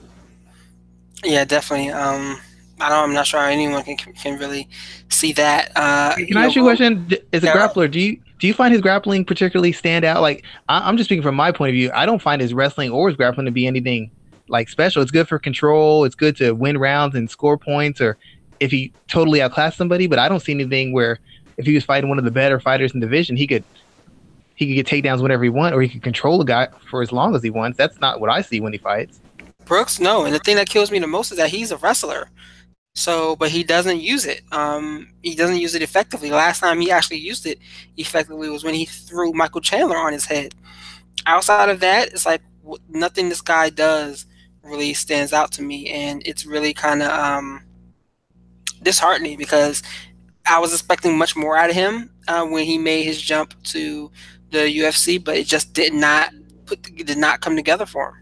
[1.25, 1.91] Yeah, definitely.
[1.91, 2.41] Um,
[2.81, 3.05] I don't.
[3.05, 4.69] I'm not sure anyone can can really
[5.09, 5.73] see that.
[5.77, 7.11] Uh, can I ask you a question?
[7.33, 10.23] As a grappler, do you do you find his grappling particularly stand out?
[10.23, 11.91] Like I, am just speaking from my point of view.
[11.95, 14.11] I don't find his wrestling or his grappling to be anything
[14.49, 15.03] like special.
[15.03, 16.05] It's good for control.
[16.05, 18.17] It's good to win rounds and score points, or
[18.59, 20.07] if he totally outclassed somebody.
[20.07, 21.19] But I don't see anything where
[21.59, 23.65] if he was fighting one of the better fighters in the division, he could
[24.55, 27.13] he could get takedowns whenever he wants, or he could control a guy for as
[27.13, 27.79] long as he wants.
[27.79, 29.21] That's not what I see when he fights.
[29.65, 30.25] Brooks, no.
[30.25, 32.29] And the thing that kills me the most is that he's a wrestler.
[33.01, 34.43] So, but he doesn't use it.
[34.53, 36.31] Um, he doesn't use it effectively.
[36.31, 37.59] Last time he actually used it
[37.97, 40.55] effectively was when he threw Michael Chandler on his head.
[41.25, 42.43] Outside of that, it's like
[42.91, 44.27] nothing this guy does
[44.63, 47.65] really stands out to me, and it's really kind of um,
[48.83, 49.83] disheartening because
[50.47, 54.11] I was expecting much more out of him uh, when he made his jump to
[54.51, 56.35] the UFC, but it just did not
[56.67, 58.15] put did not come together for him.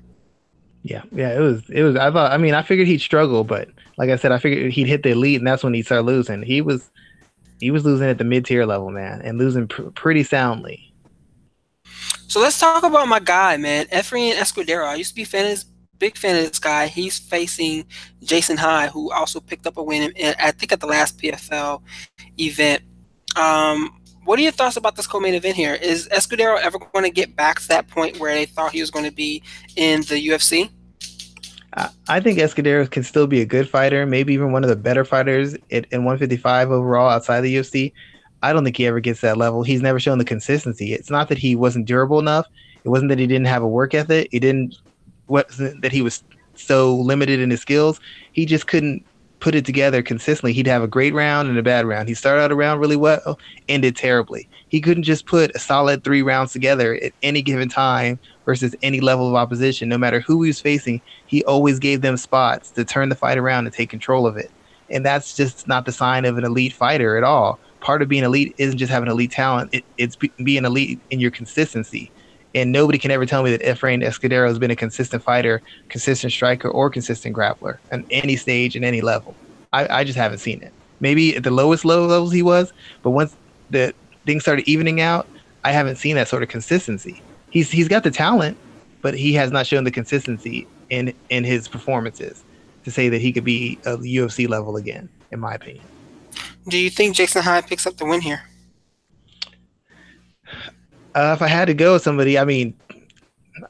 [0.84, 1.96] Yeah, yeah, it was it was.
[1.96, 2.30] I thought.
[2.30, 3.68] I mean, I figured he'd struggle, but
[3.98, 6.42] like I said, I figured he'd hit the elite, and that's when he started losing.
[6.42, 6.90] He was
[7.60, 10.92] he was losing at the mid tier level, man, and losing pr- pretty soundly.
[12.28, 14.86] So let's talk about my guy, man, Efrain Escudero.
[14.86, 15.64] I used to be fan of his,
[15.98, 16.86] big fan of this guy.
[16.86, 17.86] He's facing
[18.22, 21.82] Jason High, who also picked up a win, in, I think, at the last PFL
[22.38, 22.82] event.
[23.34, 25.74] Um, what are your thoughts about this co-main event here?
[25.74, 28.90] Is Escudero ever going to get back to that point where they thought he was
[28.90, 29.42] going to be
[29.74, 30.70] in the UFC?
[31.74, 35.04] I think Escudero can still be a good fighter, maybe even one of the better
[35.04, 37.92] fighters in 155 overall outside the UFC.
[38.42, 39.62] I don't think he ever gets that level.
[39.62, 40.94] He's never shown the consistency.
[40.94, 42.46] It's not that he wasn't durable enough.
[42.84, 44.28] It wasn't that he didn't have a work ethic.
[44.32, 44.76] It didn't
[45.28, 46.22] that he was
[46.54, 48.00] so limited in his skills.
[48.32, 49.04] He just couldn't
[49.40, 50.52] put it together consistently.
[50.52, 52.08] He'd have a great round and a bad round.
[52.08, 54.48] He started out a round really well, ended terribly.
[54.68, 59.00] He couldn't just put a solid three rounds together at any given time versus any
[59.00, 59.88] level of opposition.
[59.88, 63.38] No matter who he was facing, he always gave them spots to turn the fight
[63.38, 64.50] around and take control of it.
[64.90, 67.58] And that's just not the sign of an elite fighter at all.
[67.80, 71.30] Part of being elite isn't just having elite talent, it, it's being elite in your
[71.30, 72.10] consistency.
[72.54, 76.32] And nobody can ever tell me that Efrain Escudero has been a consistent fighter, consistent
[76.32, 79.34] striker, or consistent grappler on any stage and any level.
[79.72, 80.72] I, I just haven't seen it.
[81.00, 82.72] Maybe at the lowest low levels he was,
[83.02, 83.36] but once
[83.70, 83.94] the
[84.24, 85.28] things started evening out,
[85.64, 88.56] I haven't seen that sort of consistency he's he's got the talent,
[89.02, 92.42] but he has not shown the consistency in in his performances
[92.84, 95.84] to say that he could be a UFC level again, in my opinion.
[96.68, 98.42] Do you think Jason High picks up the win here?
[101.18, 102.74] Uh, if I had to go with somebody, I mean,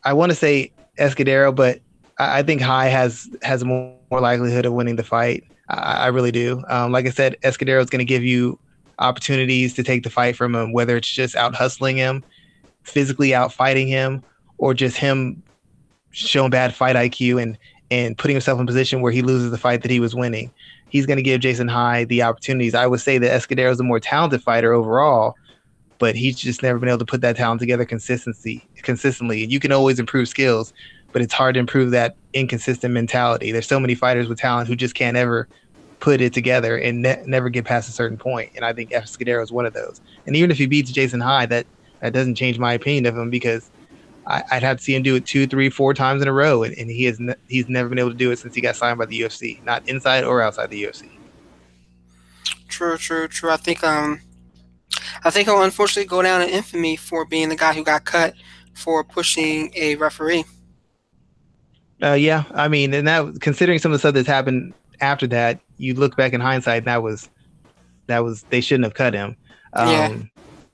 [0.04, 1.80] I want to say Escudero, but
[2.18, 5.44] I, I, think High has has more, more likelihood of winning the fight.
[5.70, 6.62] I, I really do.
[6.68, 8.58] Um, like I said, Escudero is going to give you
[8.98, 12.22] opportunities to take the fight from him, whether it's just out hustling him
[12.88, 14.22] physically out fighting him
[14.58, 15.42] or just him
[16.10, 17.58] showing bad fight IQ and
[17.90, 20.52] and putting himself in a position where he loses the fight that he was winning.
[20.90, 22.74] He's going to give Jason High the opportunities.
[22.74, 25.36] I would say that Escudero is a more talented fighter overall,
[25.98, 29.42] but he's just never been able to put that talent together consistency consistently.
[29.42, 30.72] And you can always improve skills,
[31.12, 33.52] but it's hard to improve that inconsistent mentality.
[33.52, 35.48] There's so many fighters with talent who just can't ever
[36.00, 38.50] put it together and ne- never get past a certain point.
[38.54, 40.00] And I think Escudero is one of those.
[40.26, 41.66] And even if he beats Jason High, that
[42.00, 43.70] that doesn't change my opinion of him because
[44.26, 46.62] I, would have to see him do it two, three, four times in a row,
[46.62, 48.76] and, and he has ne- he's never been able to do it since he got
[48.76, 51.10] signed by the UFC, not inside or outside the UFC.
[52.68, 53.50] True, true, true.
[53.50, 54.20] I think um,
[55.24, 58.34] I think he'll unfortunately go down in infamy for being the guy who got cut
[58.74, 60.44] for pushing a referee.
[62.02, 65.60] Uh, yeah, I mean, and that considering some of the stuff that's happened after that,
[65.78, 67.28] you look back in hindsight, that was
[68.06, 69.36] that was they shouldn't have cut him.
[69.72, 70.16] Um, yeah.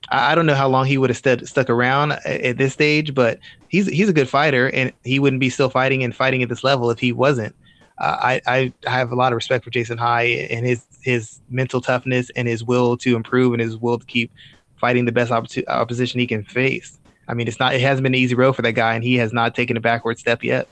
[0.09, 3.39] I don't know how long he would have st- stuck around at this stage, but
[3.69, 6.63] he's he's a good fighter, and he wouldn't be still fighting and fighting at this
[6.63, 7.55] level if he wasn't.
[7.97, 12.29] I, I have a lot of respect for Jason High and his his mental toughness
[12.35, 14.31] and his will to improve and his will to keep
[14.77, 16.99] fighting the best opp- opposition he can face.
[17.27, 19.15] I mean, it's not it hasn't been an easy road for that guy, and he
[19.15, 20.67] has not taken a backward step yet.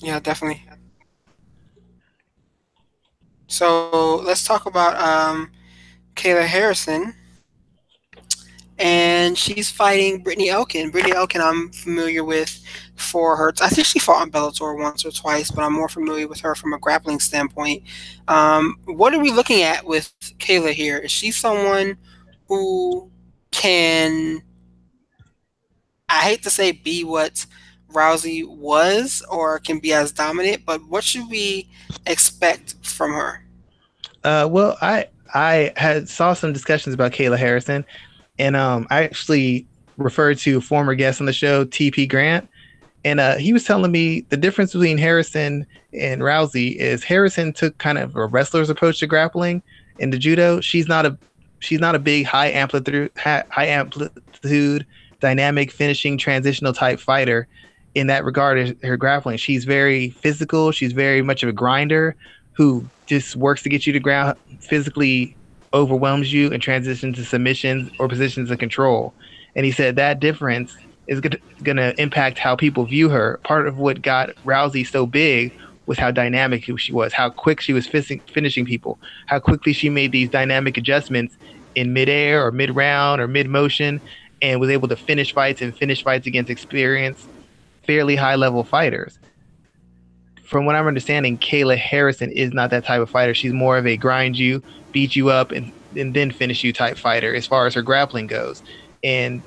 [0.00, 0.64] Yeah, definitely.
[3.46, 5.50] So let's talk about um,
[6.14, 7.14] Kayla Harrison,
[8.78, 10.92] and she's fighting Brittney Elkin.
[10.92, 12.62] Brittney Elkin, I'm familiar with
[12.98, 13.52] for her.
[13.60, 16.54] I think she fought on Bellator once or twice, but I'm more familiar with her
[16.54, 17.82] from a grappling standpoint.
[18.26, 20.98] Um, what are we looking at with Kayla here?
[20.98, 21.96] Is she someone
[22.48, 23.10] who
[23.50, 24.42] can,
[26.08, 27.46] I hate to say, be what
[27.92, 31.68] Rousey was or can be as dominant, but what should we
[32.06, 33.44] expect from her?
[34.24, 37.84] Uh, well, I I had saw some discussions about Kayla Harrison,
[38.38, 42.48] and um, I actually referred to former guest on the show, TP Grant,
[43.04, 47.78] and uh, he was telling me the difference between Harrison and Rousey is Harrison took
[47.78, 49.62] kind of a wrestler's approach to grappling
[49.98, 50.60] in the judo.
[50.60, 51.16] She's not a
[51.60, 54.86] she's not a big high amplitude high amplitude
[55.20, 57.48] dynamic finishing transitional type fighter
[57.94, 59.38] in that regard her grappling.
[59.38, 60.72] She's very physical.
[60.72, 62.16] She's very much of a grinder
[62.52, 65.36] who just works to get you to ground physically
[65.72, 69.14] overwhelms you and transitions to submissions or positions of control.
[69.54, 70.76] And he said that difference
[71.08, 75.52] is going to impact how people view her part of what got rousey so big
[75.86, 80.12] was how dynamic she was, how quick she was finishing people, how quickly she made
[80.12, 81.36] these dynamic adjustments
[81.74, 84.00] in midair or mid round or mid motion,
[84.42, 87.26] and was able to finish fights and finish fights against experienced,
[87.84, 89.18] fairly high level fighters.
[90.44, 93.34] From what I'm understanding, Kayla Harrison is not that type of fighter.
[93.34, 96.98] She's more of a grind you, beat you up, and, and then finish you type
[96.98, 98.62] fighter as far as her grappling goes.
[99.02, 99.42] And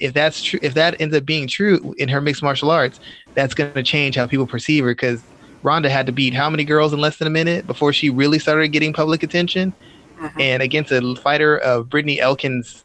[0.00, 2.98] if that's true, if that ends up being true in her mixed martial arts,
[3.34, 5.22] that's going to change how people perceive her because
[5.62, 8.38] Ronda had to beat how many girls in less than a minute before she really
[8.38, 9.72] started getting public attention?
[10.18, 10.40] Mm-hmm.
[10.40, 12.84] And against a fighter of Brittney Elkins'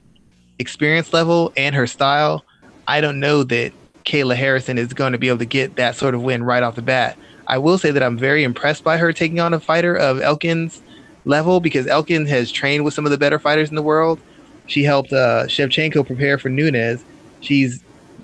[0.59, 2.45] experience level and her style,
[2.88, 3.74] I don't know that
[4.05, 6.76] Kayla Harrison is going to be able to get that sort of win right off
[6.76, 7.18] the bat.
[7.47, 10.82] I will say that I'm very impressed by her taking on a fighter of Elkins'
[11.26, 14.20] level because Elkin has trained with some of the better fighters in the world.
[14.68, 17.03] She helped uh, Shevchenko prepare for Nunes.
[17.41, 17.84] She's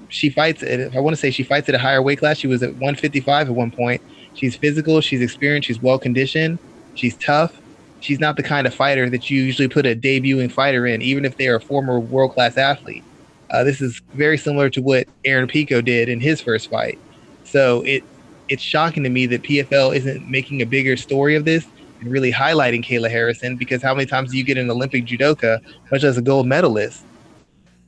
[0.10, 2.38] she fights at I want to say she fights at a higher weight class.
[2.38, 4.02] She was at 155 at one point,
[4.34, 6.60] She's physical, she's experienced, she's well conditioned,
[6.96, 7.58] she's tough.
[8.00, 11.24] She's not the kind of fighter that you usually put a debuting fighter in, even
[11.24, 13.04] if they are a former world class athlete.
[13.52, 16.98] Uh, this is very similar to what Aaron Pico did in his first fight.
[17.44, 18.04] So it
[18.48, 21.66] it's shocking to me that PFL isn't making a bigger story of this
[22.02, 25.62] and really highlighting Kayla Harrison because how many times do you get an Olympic judoka,
[25.92, 27.04] much as a gold medalist,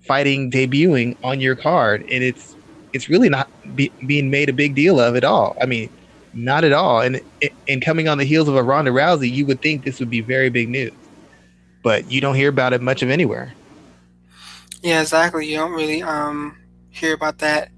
[0.02, 2.56] fighting debuting on your card, and it's
[2.94, 5.58] it's really not be, being made a big deal of at all.
[5.60, 5.90] I mean,
[6.34, 7.02] not at all.
[7.02, 7.20] And
[7.68, 10.22] and coming on the heels of a Ronda Rousey, you would think this would be
[10.22, 10.94] very big news,
[11.82, 13.54] but you don't hear about it much of anywhere.
[14.84, 15.48] Yeah, exactly.
[15.48, 16.58] You don't really um,
[16.90, 17.72] hear about that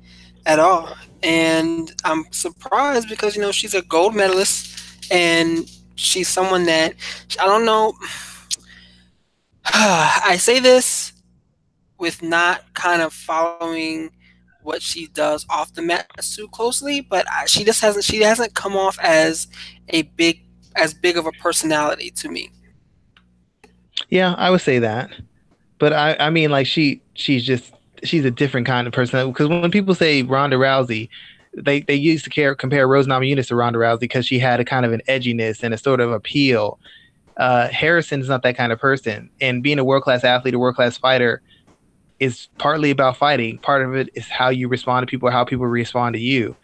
[0.46, 0.96] at all.
[1.24, 4.74] And I'm surprised because you know she's a gold medalist
[5.12, 6.94] and she's someone that
[7.40, 7.94] I don't know.
[9.66, 11.14] I say this
[11.98, 14.12] with not kind of following
[14.62, 18.76] what she does off the mat too closely, but she just hasn't she hasn't come
[18.76, 19.48] off as
[19.90, 20.42] a big
[20.76, 22.52] as big of a personality to me.
[24.10, 25.12] Yeah, I would say that,
[25.80, 27.74] but I I mean like she she's just
[28.04, 31.10] she's a different kind of person because when people say Ronda Rousey,
[31.56, 34.66] they they used to care, compare Rose Namajunas to Ronda Rousey because she had a
[34.66, 36.80] kind of an edginess and a sort of appeal.
[37.38, 40.60] Uh, Harrison is not that kind of person, and being a world class athlete, a
[40.60, 41.42] world class fighter,
[42.20, 43.58] is partly about fighting.
[43.58, 46.56] Part of it is how you respond to people, how people respond to you.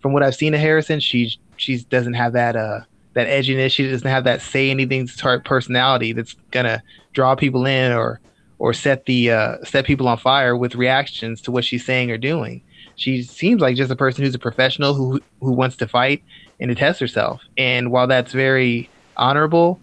[0.00, 2.80] From what I've seen of Harrison, she she doesn't have that uh
[3.14, 3.72] that edginess.
[3.72, 6.82] She doesn't have that say anything type personality that's gonna
[7.12, 8.20] draw people in or
[8.58, 12.18] or set the uh, set people on fire with reactions to what she's saying or
[12.18, 12.62] doing.
[12.96, 16.22] She seems like just a person who's a professional who who wants to fight
[16.58, 17.42] and to test herself.
[17.56, 19.80] And while that's very honorable,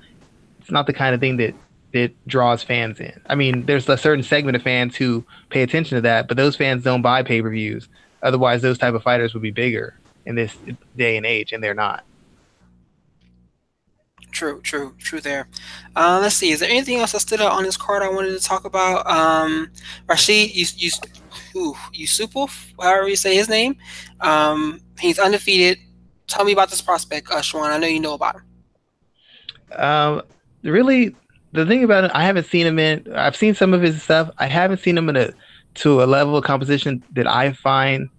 [0.60, 1.54] it's not the kind of thing that
[1.94, 3.20] it draws fans in.
[3.28, 6.56] I mean, there's a certain segment of fans who pay attention to that, but those
[6.56, 7.88] fans don't buy pay per views.
[8.24, 10.58] Otherwise, those type of fighters would be bigger in this
[10.98, 12.04] day and age, and they're not.
[14.32, 15.22] True, true, true.
[15.22, 15.48] There.
[15.96, 16.50] Uh, let's see.
[16.50, 19.06] Is there anything else that stood out on this card I wanted to talk about?
[19.06, 19.70] Um,
[20.08, 20.90] Rashid, you, you,
[21.56, 23.76] ooh, Yusupov, however you say his name.
[24.22, 25.78] Um, he's undefeated.
[26.28, 27.70] Tell me about this prospect, uh, Shawan.
[27.70, 29.80] I know you know about him.
[29.80, 30.22] Um,
[30.64, 31.16] really,
[31.52, 33.06] the thing about it, I haven't seen him in.
[33.14, 34.30] I've seen some of his stuff.
[34.38, 35.34] I haven't seen him in a
[35.76, 38.10] to a level of composition that I find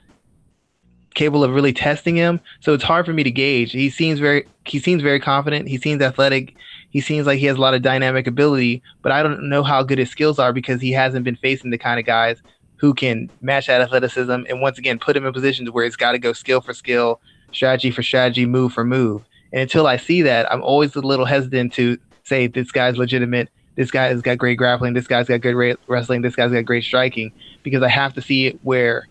[1.14, 2.40] capable of really testing him.
[2.60, 3.72] So it's hard for me to gauge.
[3.72, 5.68] He seems very he seems very confident.
[5.68, 6.54] He seems athletic.
[6.90, 9.82] He seems like he has a lot of dynamic ability, but I don't know how
[9.82, 12.40] good his skills are because he hasn't been facing the kind of guys
[12.84, 16.12] who can match that athleticism and once again put him in positions where it's got
[16.12, 17.18] to go skill for skill,
[17.50, 19.22] strategy for strategy, move for move.
[19.54, 23.48] And until I see that, I'm always a little hesitant to say this guy's legitimate.
[23.76, 24.92] This guy has got great grappling.
[24.92, 26.20] This guy's got good wrestling.
[26.20, 27.32] This guy's got great striking
[27.62, 29.08] because I have to see it where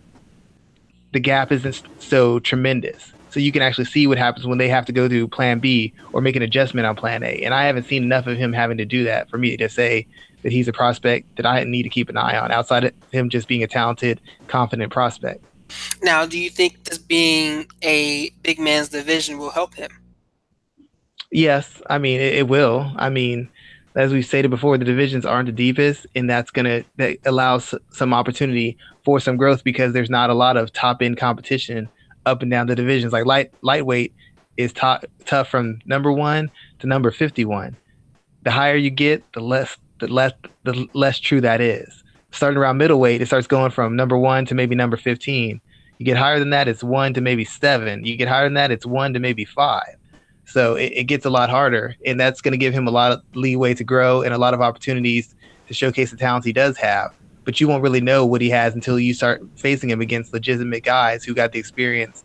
[1.12, 3.12] the gap isn't so tremendous.
[3.30, 5.92] So you can actually see what happens when they have to go to plan B
[6.12, 7.42] or make an adjustment on plan A.
[7.42, 10.06] And I haven't seen enough of him having to do that for me to say
[10.44, 13.30] that he's a prospect that I need to keep an eye on outside of him
[13.30, 15.42] just being a talented, confident prospect.
[16.02, 19.90] Now, do you think this being a big man's division will help him?
[21.32, 22.92] Yes, I mean it, it, will.
[22.96, 23.48] I mean,
[23.96, 28.14] as we stated before, the divisions aren't the deepest, and that's gonna that allows some
[28.14, 31.88] opportunity for some growth because there's not a lot of top end competition
[32.26, 33.12] up and down the divisions.
[33.12, 34.14] Like light lightweight
[34.56, 36.50] is top, tough from number one
[36.80, 37.76] to number fifty one.
[38.42, 39.76] The higher you get, the less
[40.06, 40.32] the less
[40.64, 42.02] the less true that is.
[42.30, 45.60] Starting around middleweight, it starts going from number one to maybe number fifteen.
[45.98, 48.04] You get higher than that, it's one to maybe seven.
[48.04, 49.96] You get higher than that, it's one to maybe five.
[50.46, 53.12] So it, it gets a lot harder, and that's going to give him a lot
[53.12, 55.34] of leeway to grow and a lot of opportunities
[55.68, 57.14] to showcase the talents he does have.
[57.44, 60.82] But you won't really know what he has until you start facing him against legitimate
[60.82, 62.24] guys who got the experience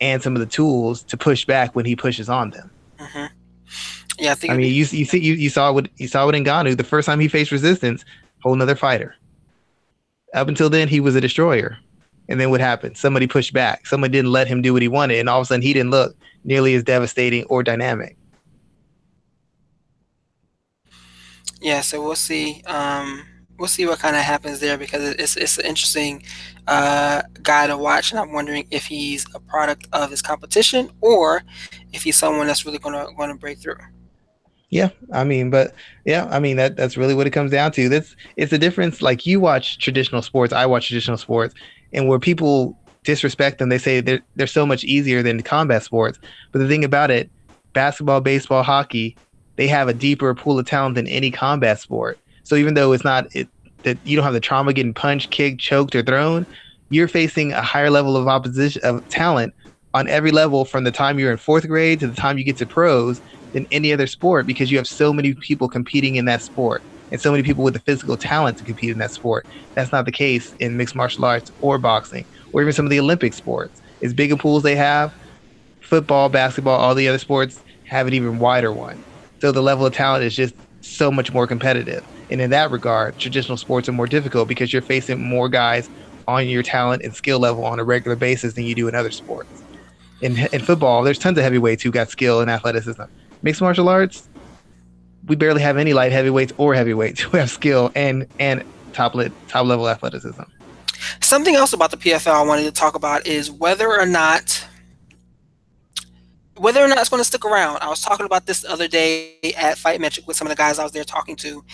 [0.00, 2.70] and some of the tools to push back when he pushes on them.
[2.98, 3.26] Mm-hmm.
[4.22, 4.52] Yeah, I think.
[4.52, 7.06] I mean, you you see you, you saw what you saw what Ngannou the first
[7.06, 8.04] time he faced resistance,
[8.40, 9.16] whole another fighter.
[10.32, 11.76] Up until then, he was a destroyer.
[12.28, 12.96] And then what happened?
[12.96, 13.84] Somebody pushed back.
[13.84, 15.90] Somebody didn't let him do what he wanted, and all of a sudden he didn't
[15.90, 18.16] look nearly as devastating or dynamic.
[21.60, 22.62] Yeah, so we'll see.
[22.66, 23.24] Um,
[23.58, 26.22] we'll see what kind of happens there because it's it's an interesting
[26.68, 31.42] uh, guy to watch, and I'm wondering if he's a product of his competition or
[31.92, 33.78] if he's someone that's really gonna gonna break through.
[34.72, 35.74] Yeah, I mean, but
[36.06, 37.90] yeah, I mean that that's really what it comes down to.
[37.90, 39.02] That's it's a difference.
[39.02, 41.54] Like you watch traditional sports, I watch traditional sports,
[41.92, 43.68] and where people disrespect them.
[43.68, 46.18] They say they're they're so much easier than combat sports.
[46.52, 47.30] But the thing about it,
[47.74, 49.14] basketball, baseball, hockey,
[49.56, 52.18] they have a deeper pool of talent than any combat sport.
[52.44, 53.48] So even though it's not it,
[53.82, 56.46] that you don't have the trauma getting punched, kicked, choked, or thrown,
[56.88, 59.52] you're facing a higher level of opposition of talent
[59.92, 62.56] on every level from the time you're in fourth grade to the time you get
[62.56, 63.20] to pros
[63.52, 67.20] than any other sport because you have so many people competing in that sport and
[67.20, 69.46] so many people with the physical talent to compete in that sport.
[69.76, 73.00] That's not the case in mixed martial arts or boxing or even some of the
[73.00, 73.80] Olympic sports.
[74.02, 75.12] As big a pools they have,
[75.80, 79.04] football, basketball, all the other sports have an even wider one.
[79.40, 82.04] So the level of talent is just so much more competitive.
[82.30, 85.90] And in that regard, traditional sports are more difficult because you're facing more guys
[86.26, 89.10] on your talent and skill level on a regular basis than you do in other
[89.10, 89.64] sports.
[90.20, 93.02] In, in football, there's tons of heavyweights who got skill and athleticism.
[93.42, 94.28] Mixed martial arts,
[95.26, 99.14] we barely have any light heavyweights or heavyweights who have skill and and top
[99.48, 100.42] top level athleticism.
[101.20, 104.66] Something else about the PFL I wanted to talk about is whether or not
[106.56, 107.78] whether or not it's going to stick around.
[107.80, 110.56] I was talking about this the other day at Fight Metric with some of the
[110.56, 111.64] guys I was there talking to,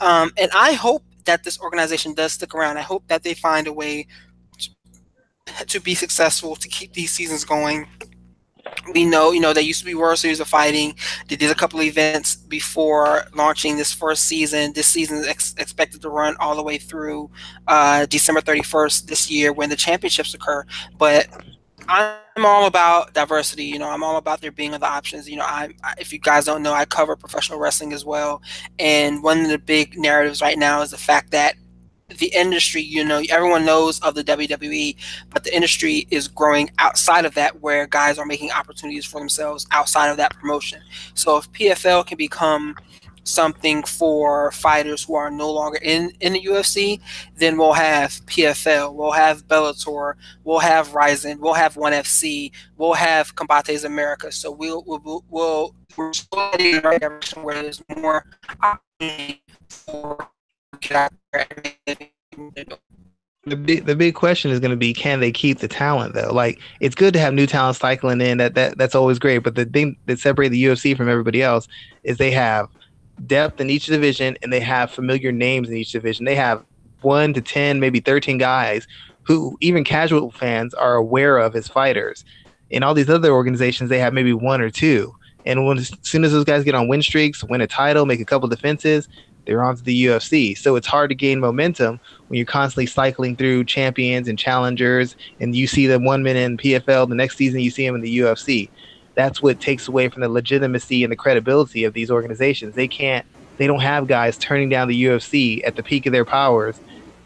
[0.00, 2.78] um, and I hope that this organization does stick around.
[2.78, 4.06] I hope that they find a way
[5.66, 7.86] to be successful to keep these seasons going
[8.94, 10.94] we know, you know, they used to be World Series of Fighting.
[11.28, 14.72] They did a couple events before launching this first season.
[14.72, 17.30] This season is ex- expected to run all the way through
[17.68, 20.64] uh, December 31st this year when the championships occur.
[20.98, 21.28] But
[21.88, 23.64] I'm all about diversity.
[23.64, 25.28] You know, I'm all about there being other options.
[25.28, 28.42] You know, I, if you guys don't know, I cover professional wrestling as well.
[28.78, 31.54] And one of the big narratives right now is the fact that
[32.18, 34.96] the industry, you know, everyone knows of the WWE,
[35.30, 39.66] but the industry is growing outside of that where guys are making opportunities for themselves
[39.70, 40.80] outside of that promotion.
[41.14, 42.76] So if PFL can become
[43.24, 47.00] something for fighters who are no longer in, in the UFC,
[47.36, 50.14] then we'll have PFL, we'll have Bellator,
[50.44, 54.36] we'll have Rizin, we'll have ONE FC, we'll have Combate Americas.
[54.36, 56.12] So we'll, we'll, we'll we're
[56.58, 58.24] in the right direction where there's more
[58.62, 60.28] opportunity for
[63.44, 66.32] the big the big question is going to be can they keep the talent though?
[66.32, 68.38] Like it's good to have new talent cycling in.
[68.38, 69.38] That, that that's always great.
[69.38, 71.66] But the thing that separates the UFC from everybody else
[72.04, 72.68] is they have
[73.26, 76.24] depth in each division and they have familiar names in each division.
[76.24, 76.64] They have
[77.02, 78.86] 1 to 10 maybe 13 guys
[79.22, 82.24] who even casual fans are aware of as fighters.
[82.68, 85.14] In all these other organizations they have maybe one or two.
[85.46, 88.20] And when as soon as those guys get on win streaks win a title make
[88.20, 89.08] a couple defenses
[89.50, 90.56] they're onto the UFC.
[90.56, 91.98] So it's hard to gain momentum
[92.28, 96.56] when you're constantly cycling through champions and challengers, and you see them one minute in
[96.56, 98.70] PFL, the next season you see them in the UFC.
[99.16, 102.76] That's what takes away from the legitimacy and the credibility of these organizations.
[102.76, 106.24] They can't, they don't have guys turning down the UFC at the peak of their
[106.24, 106.78] powers,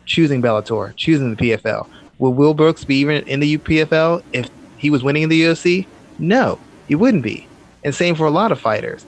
[0.06, 1.86] choosing Bellator, choosing the PFL.
[2.18, 4.48] Will Will Brooks be even in the PFL if
[4.78, 5.86] he was winning in the UFC?
[6.18, 7.46] No, he wouldn't be.
[7.84, 9.04] And same for a lot of fighters.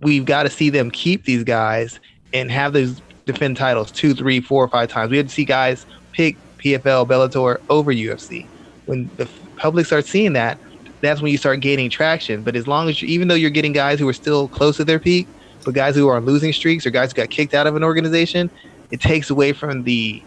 [0.00, 1.98] We've got to see them keep these guys
[2.32, 5.10] and have those defend titles two, three, four, or five times.
[5.10, 8.46] We had to see guys pick PFL, Bellator over UFC.
[8.86, 10.58] When the public starts seeing that,
[11.00, 12.42] that's when you start gaining traction.
[12.42, 14.84] But as long as you, even though you're getting guys who are still close to
[14.84, 15.26] their peak,
[15.64, 17.84] but guys who are on losing streaks or guys who got kicked out of an
[17.84, 18.50] organization,
[18.90, 20.22] it takes away from the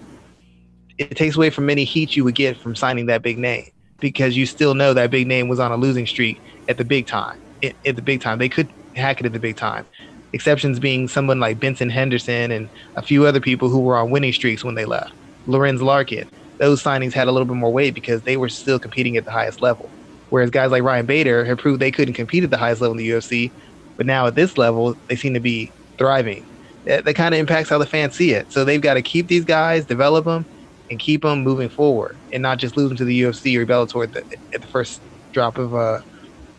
[1.00, 3.66] it takes away from any heat you would get from signing that big name
[4.00, 6.40] because you still know that big name was on a losing streak
[6.70, 7.40] at the big time.
[7.62, 9.86] It, at the big time, they could hack it at the big time
[10.34, 14.34] exceptions being someone like Benson Henderson and a few other people who were on winning
[14.34, 15.14] streaks when they left.
[15.48, 16.30] Lorenz Larkin.
[16.58, 19.32] Those signings had a little bit more weight because they were still competing at the
[19.32, 19.90] highest level.
[20.30, 22.98] Whereas guys like Ryan Bader have proved they couldn't compete at the highest level in
[22.98, 23.52] the UFC,
[23.98, 26.46] but now at this level, they seem to be thriving.
[26.86, 28.52] that, that kind of impacts how the fans see it.
[28.52, 30.46] So they've got to keep these guys, develop them,
[30.90, 34.04] and keep them moving forward, and not just lose them to the UFC or Bellator
[34.04, 35.02] at the, at the first
[35.32, 36.04] drop of a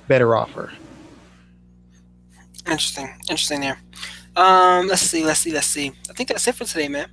[0.08, 0.72] better offer.
[2.66, 3.78] Interesting, interesting there.
[4.36, 5.92] Um, let's see, let's see, let's see.
[6.10, 7.08] I think that's it for today, man.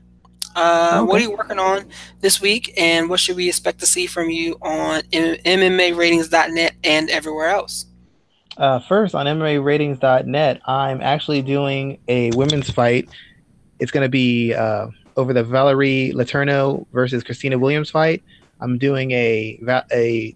[0.55, 1.07] Uh, okay.
[1.07, 1.85] What are you working on
[2.19, 7.47] this week, and what should we expect to see from you on MMAratings.net and everywhere
[7.47, 7.85] else?
[8.57, 13.09] Uh, first, on MMAratings.net, I'm actually doing a women's fight.
[13.79, 18.23] It's going to be uh, over the Valerie Letourneau versus Kristina Williams fight.
[18.59, 19.59] I'm doing a
[19.91, 20.35] a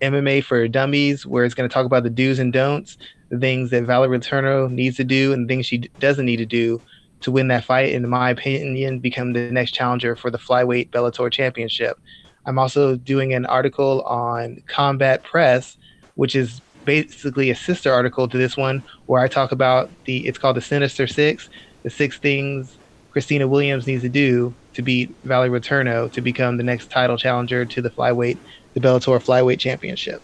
[0.00, 2.98] MMA for dummies where it's going to talk about the do's and don'ts,
[3.32, 6.80] the things that Valerie Letourneau needs to do, and things she doesn't need to do
[7.22, 11.32] to win that fight, in my opinion, become the next challenger for the flyweight Bellator
[11.32, 11.98] championship.
[12.44, 15.78] I'm also doing an article on Combat Press,
[16.16, 20.36] which is basically a sister article to this one, where I talk about the it's
[20.36, 21.48] called the Sinister Six,
[21.84, 22.76] the six things
[23.14, 27.64] Kristina Williams needs to do to beat Valerie Letourneau to become the next title challenger
[27.64, 28.36] to the flyweight,
[28.74, 30.20] the Bellator flyweight championship.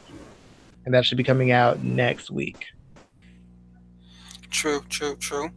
[0.84, 2.66] And that should be coming out next week.
[4.50, 5.50] True, true, true.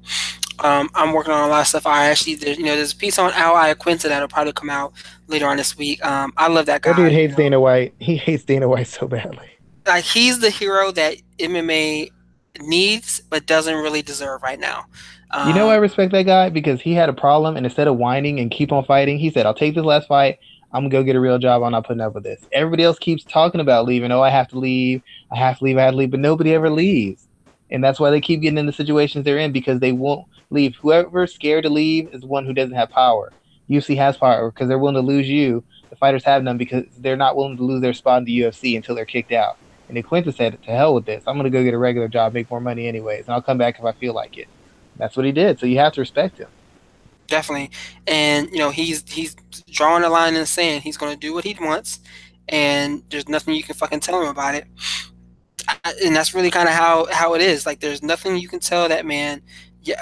[0.60, 1.88] Um, I'm working on a lot of stuff.
[1.88, 4.94] I actually, you know, there's a piece on Al Iaquinta that'll probably come out
[5.28, 6.04] later on this week.
[6.06, 6.92] Um, I love that guy.
[6.92, 7.44] That dude hates you know?
[7.44, 7.94] Dana White.
[8.00, 9.50] He hates Dana White so badly.
[9.88, 12.12] Like he's the hero that MMA
[12.60, 14.86] needs but doesn't really deserve right now.
[15.32, 17.98] Um, you know, I respect that guy because he had a problem, and instead of
[17.98, 20.40] whining and keep on fighting, he said, "I'll take this last fight.
[20.74, 21.64] I'm gonna go get a real job.
[21.64, 24.12] I'm not putting up with this." Everybody else keeps talking about leaving.
[24.12, 25.02] Oh, I have to leave.
[25.32, 25.78] I have to leave.
[25.78, 27.28] I have to leave, but nobody ever leaves,
[27.72, 30.76] and that's why they keep getting in the situations they're in because they won't leave.
[30.76, 33.32] Whoever's scared to leave is the one who doesn't have power.
[33.70, 35.64] UFC has power because they're willing to lose you.
[35.90, 38.76] The fighters have none because they're not willing to lose their spot in the UFC
[38.76, 39.58] until they're kicked out.
[39.88, 41.24] And then Quinta said, "To hell with this!
[41.28, 43.58] I'm going to go get a regular job, make more money anyways, and I'll come
[43.58, 44.48] back if I feel like it."
[44.98, 45.60] That's what he did.
[45.60, 46.48] So you have to respect him.
[47.28, 47.72] Definitely,
[48.08, 49.36] and you know he's he's
[49.70, 50.84] drawing a line in the sand.
[50.84, 52.00] He's going to do what he wants,
[52.48, 54.66] and there's nothing you can fucking tell him about it.
[56.04, 57.66] And that's really kind of how how it is.
[57.66, 59.42] Like there's nothing you can tell that man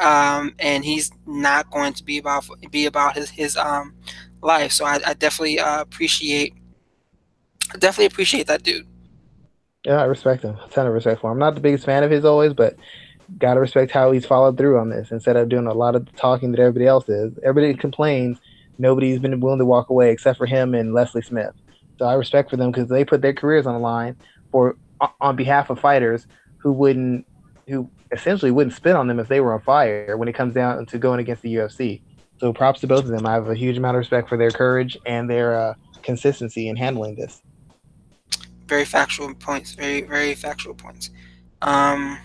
[0.01, 3.93] um, and he's not going to be about be about his his um
[4.41, 4.71] life.
[4.71, 6.53] So I, I definitely uh, appreciate
[7.77, 8.87] definitely appreciate that dude.
[9.85, 10.57] Yeah, I respect him.
[10.57, 11.33] A ton of respect for him.
[11.33, 12.75] I'm not the biggest fan of his always, but
[13.37, 16.51] gotta respect how he's followed through on this instead of doing a lot of talking
[16.51, 17.37] that everybody else is.
[17.43, 18.39] Everybody complains.
[18.77, 21.53] Nobody's been willing to walk away except for him and Leslie Smith.
[21.97, 24.15] So I respect for them because they put their careers on the line
[24.51, 24.77] for
[25.21, 26.27] on behalf of fighters
[26.57, 27.25] who wouldn't
[27.67, 30.85] who essentially wouldn't spit on them if they were on fire when it comes down
[30.85, 32.01] to going against the UFC.
[32.39, 33.25] So props to both of them.
[33.25, 36.75] I have a huge amount of respect for their courage and their uh, consistency in
[36.75, 37.41] handling this.
[38.65, 39.73] Very factual points.
[39.73, 41.11] Very very factual points.
[41.61, 42.17] Um,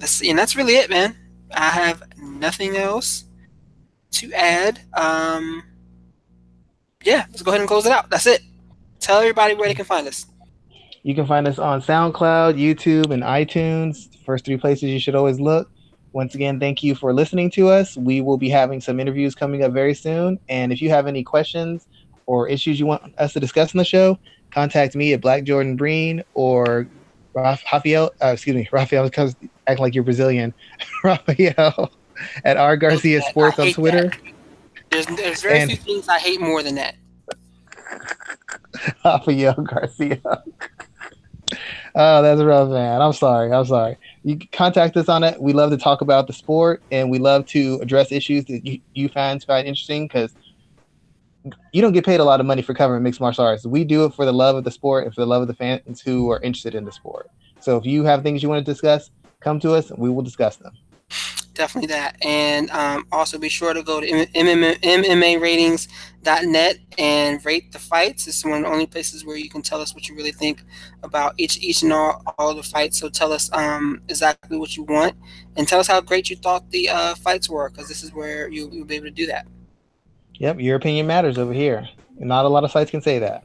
[0.00, 1.16] let's see, and that's really it, man.
[1.52, 3.24] I have nothing else
[4.12, 4.80] to add.
[4.94, 5.62] Um,
[7.04, 8.10] yeah, let's go ahead and close it out.
[8.10, 8.40] That's it.
[9.04, 10.24] Tell everybody where they can find us.
[11.02, 14.08] You can find us on SoundCloud, YouTube, and iTunes.
[14.24, 15.70] First three places you should always look.
[16.14, 17.98] Once again, thank you for listening to us.
[17.98, 20.38] We will be having some interviews coming up very soon.
[20.48, 21.86] And if you have any questions
[22.24, 24.18] or issues you want us to discuss in the show,
[24.50, 26.88] contact me at Black Jordan Breen or
[27.34, 28.10] Rafael.
[28.22, 29.04] Uh, excuse me, Rafael.
[29.04, 29.36] Because
[29.66, 30.54] acting like you're Brazilian,
[31.04, 31.92] Rafael
[32.46, 34.08] at R Garcia Sports on Twitter.
[34.08, 34.18] That.
[34.90, 36.94] There's, there's very and, few things I hate more than that.
[39.04, 40.20] Rafael Garcia.
[41.94, 43.00] Oh, that's rough, man.
[43.00, 43.52] I'm sorry.
[43.52, 43.96] I'm sorry.
[44.24, 45.40] You contact us on it.
[45.40, 48.80] We love to talk about the sport, and we love to address issues that you,
[48.94, 50.34] you fans find interesting because
[51.72, 53.64] you don't get paid a lot of money for covering mixed martial arts.
[53.64, 55.54] We do it for the love of the sport and for the love of the
[55.54, 57.28] fans who are interested in the sport.
[57.60, 59.10] So if you have things you want to discuss,
[59.40, 60.72] come to us and we will discuss them
[61.54, 62.16] definitely that.
[62.22, 68.28] And um, also be sure to go to MMAratings.net and rate the fights.
[68.28, 70.62] It's one of the only places where you can tell us what you really think
[71.02, 72.98] about each each and all, all the fights.
[72.98, 75.14] So tell us um, exactly what you want
[75.56, 78.48] and tell us how great you thought the uh, fights were because this is where
[78.48, 79.46] you, you'll be able to do that.
[80.34, 81.88] Yep, your opinion matters over here.
[82.18, 83.44] Not a lot of sites can say that.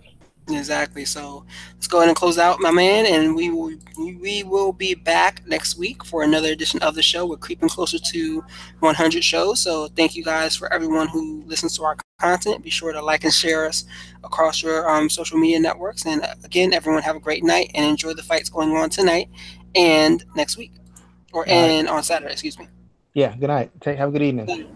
[0.58, 1.06] Exactly.
[1.06, 1.46] So
[1.76, 5.46] let's go ahead and close out, my man, and we will we will be back
[5.48, 7.26] next week for another edition of the show.
[7.26, 8.44] We're creeping closer to
[8.80, 12.64] 100 shows, so thank you guys for everyone who listens to our content.
[12.64, 13.86] Be sure to like and share us
[14.24, 16.06] across your um, social media networks.
[16.06, 19.30] And uh, again, everyone have a great night and enjoy the fights going on tonight
[19.76, 20.74] and next week,
[21.34, 22.32] or and on Saturday.
[22.32, 22.68] Excuse me.
[23.14, 23.36] Yeah.
[23.36, 23.72] Good night.
[23.82, 24.68] Take, have a good evening.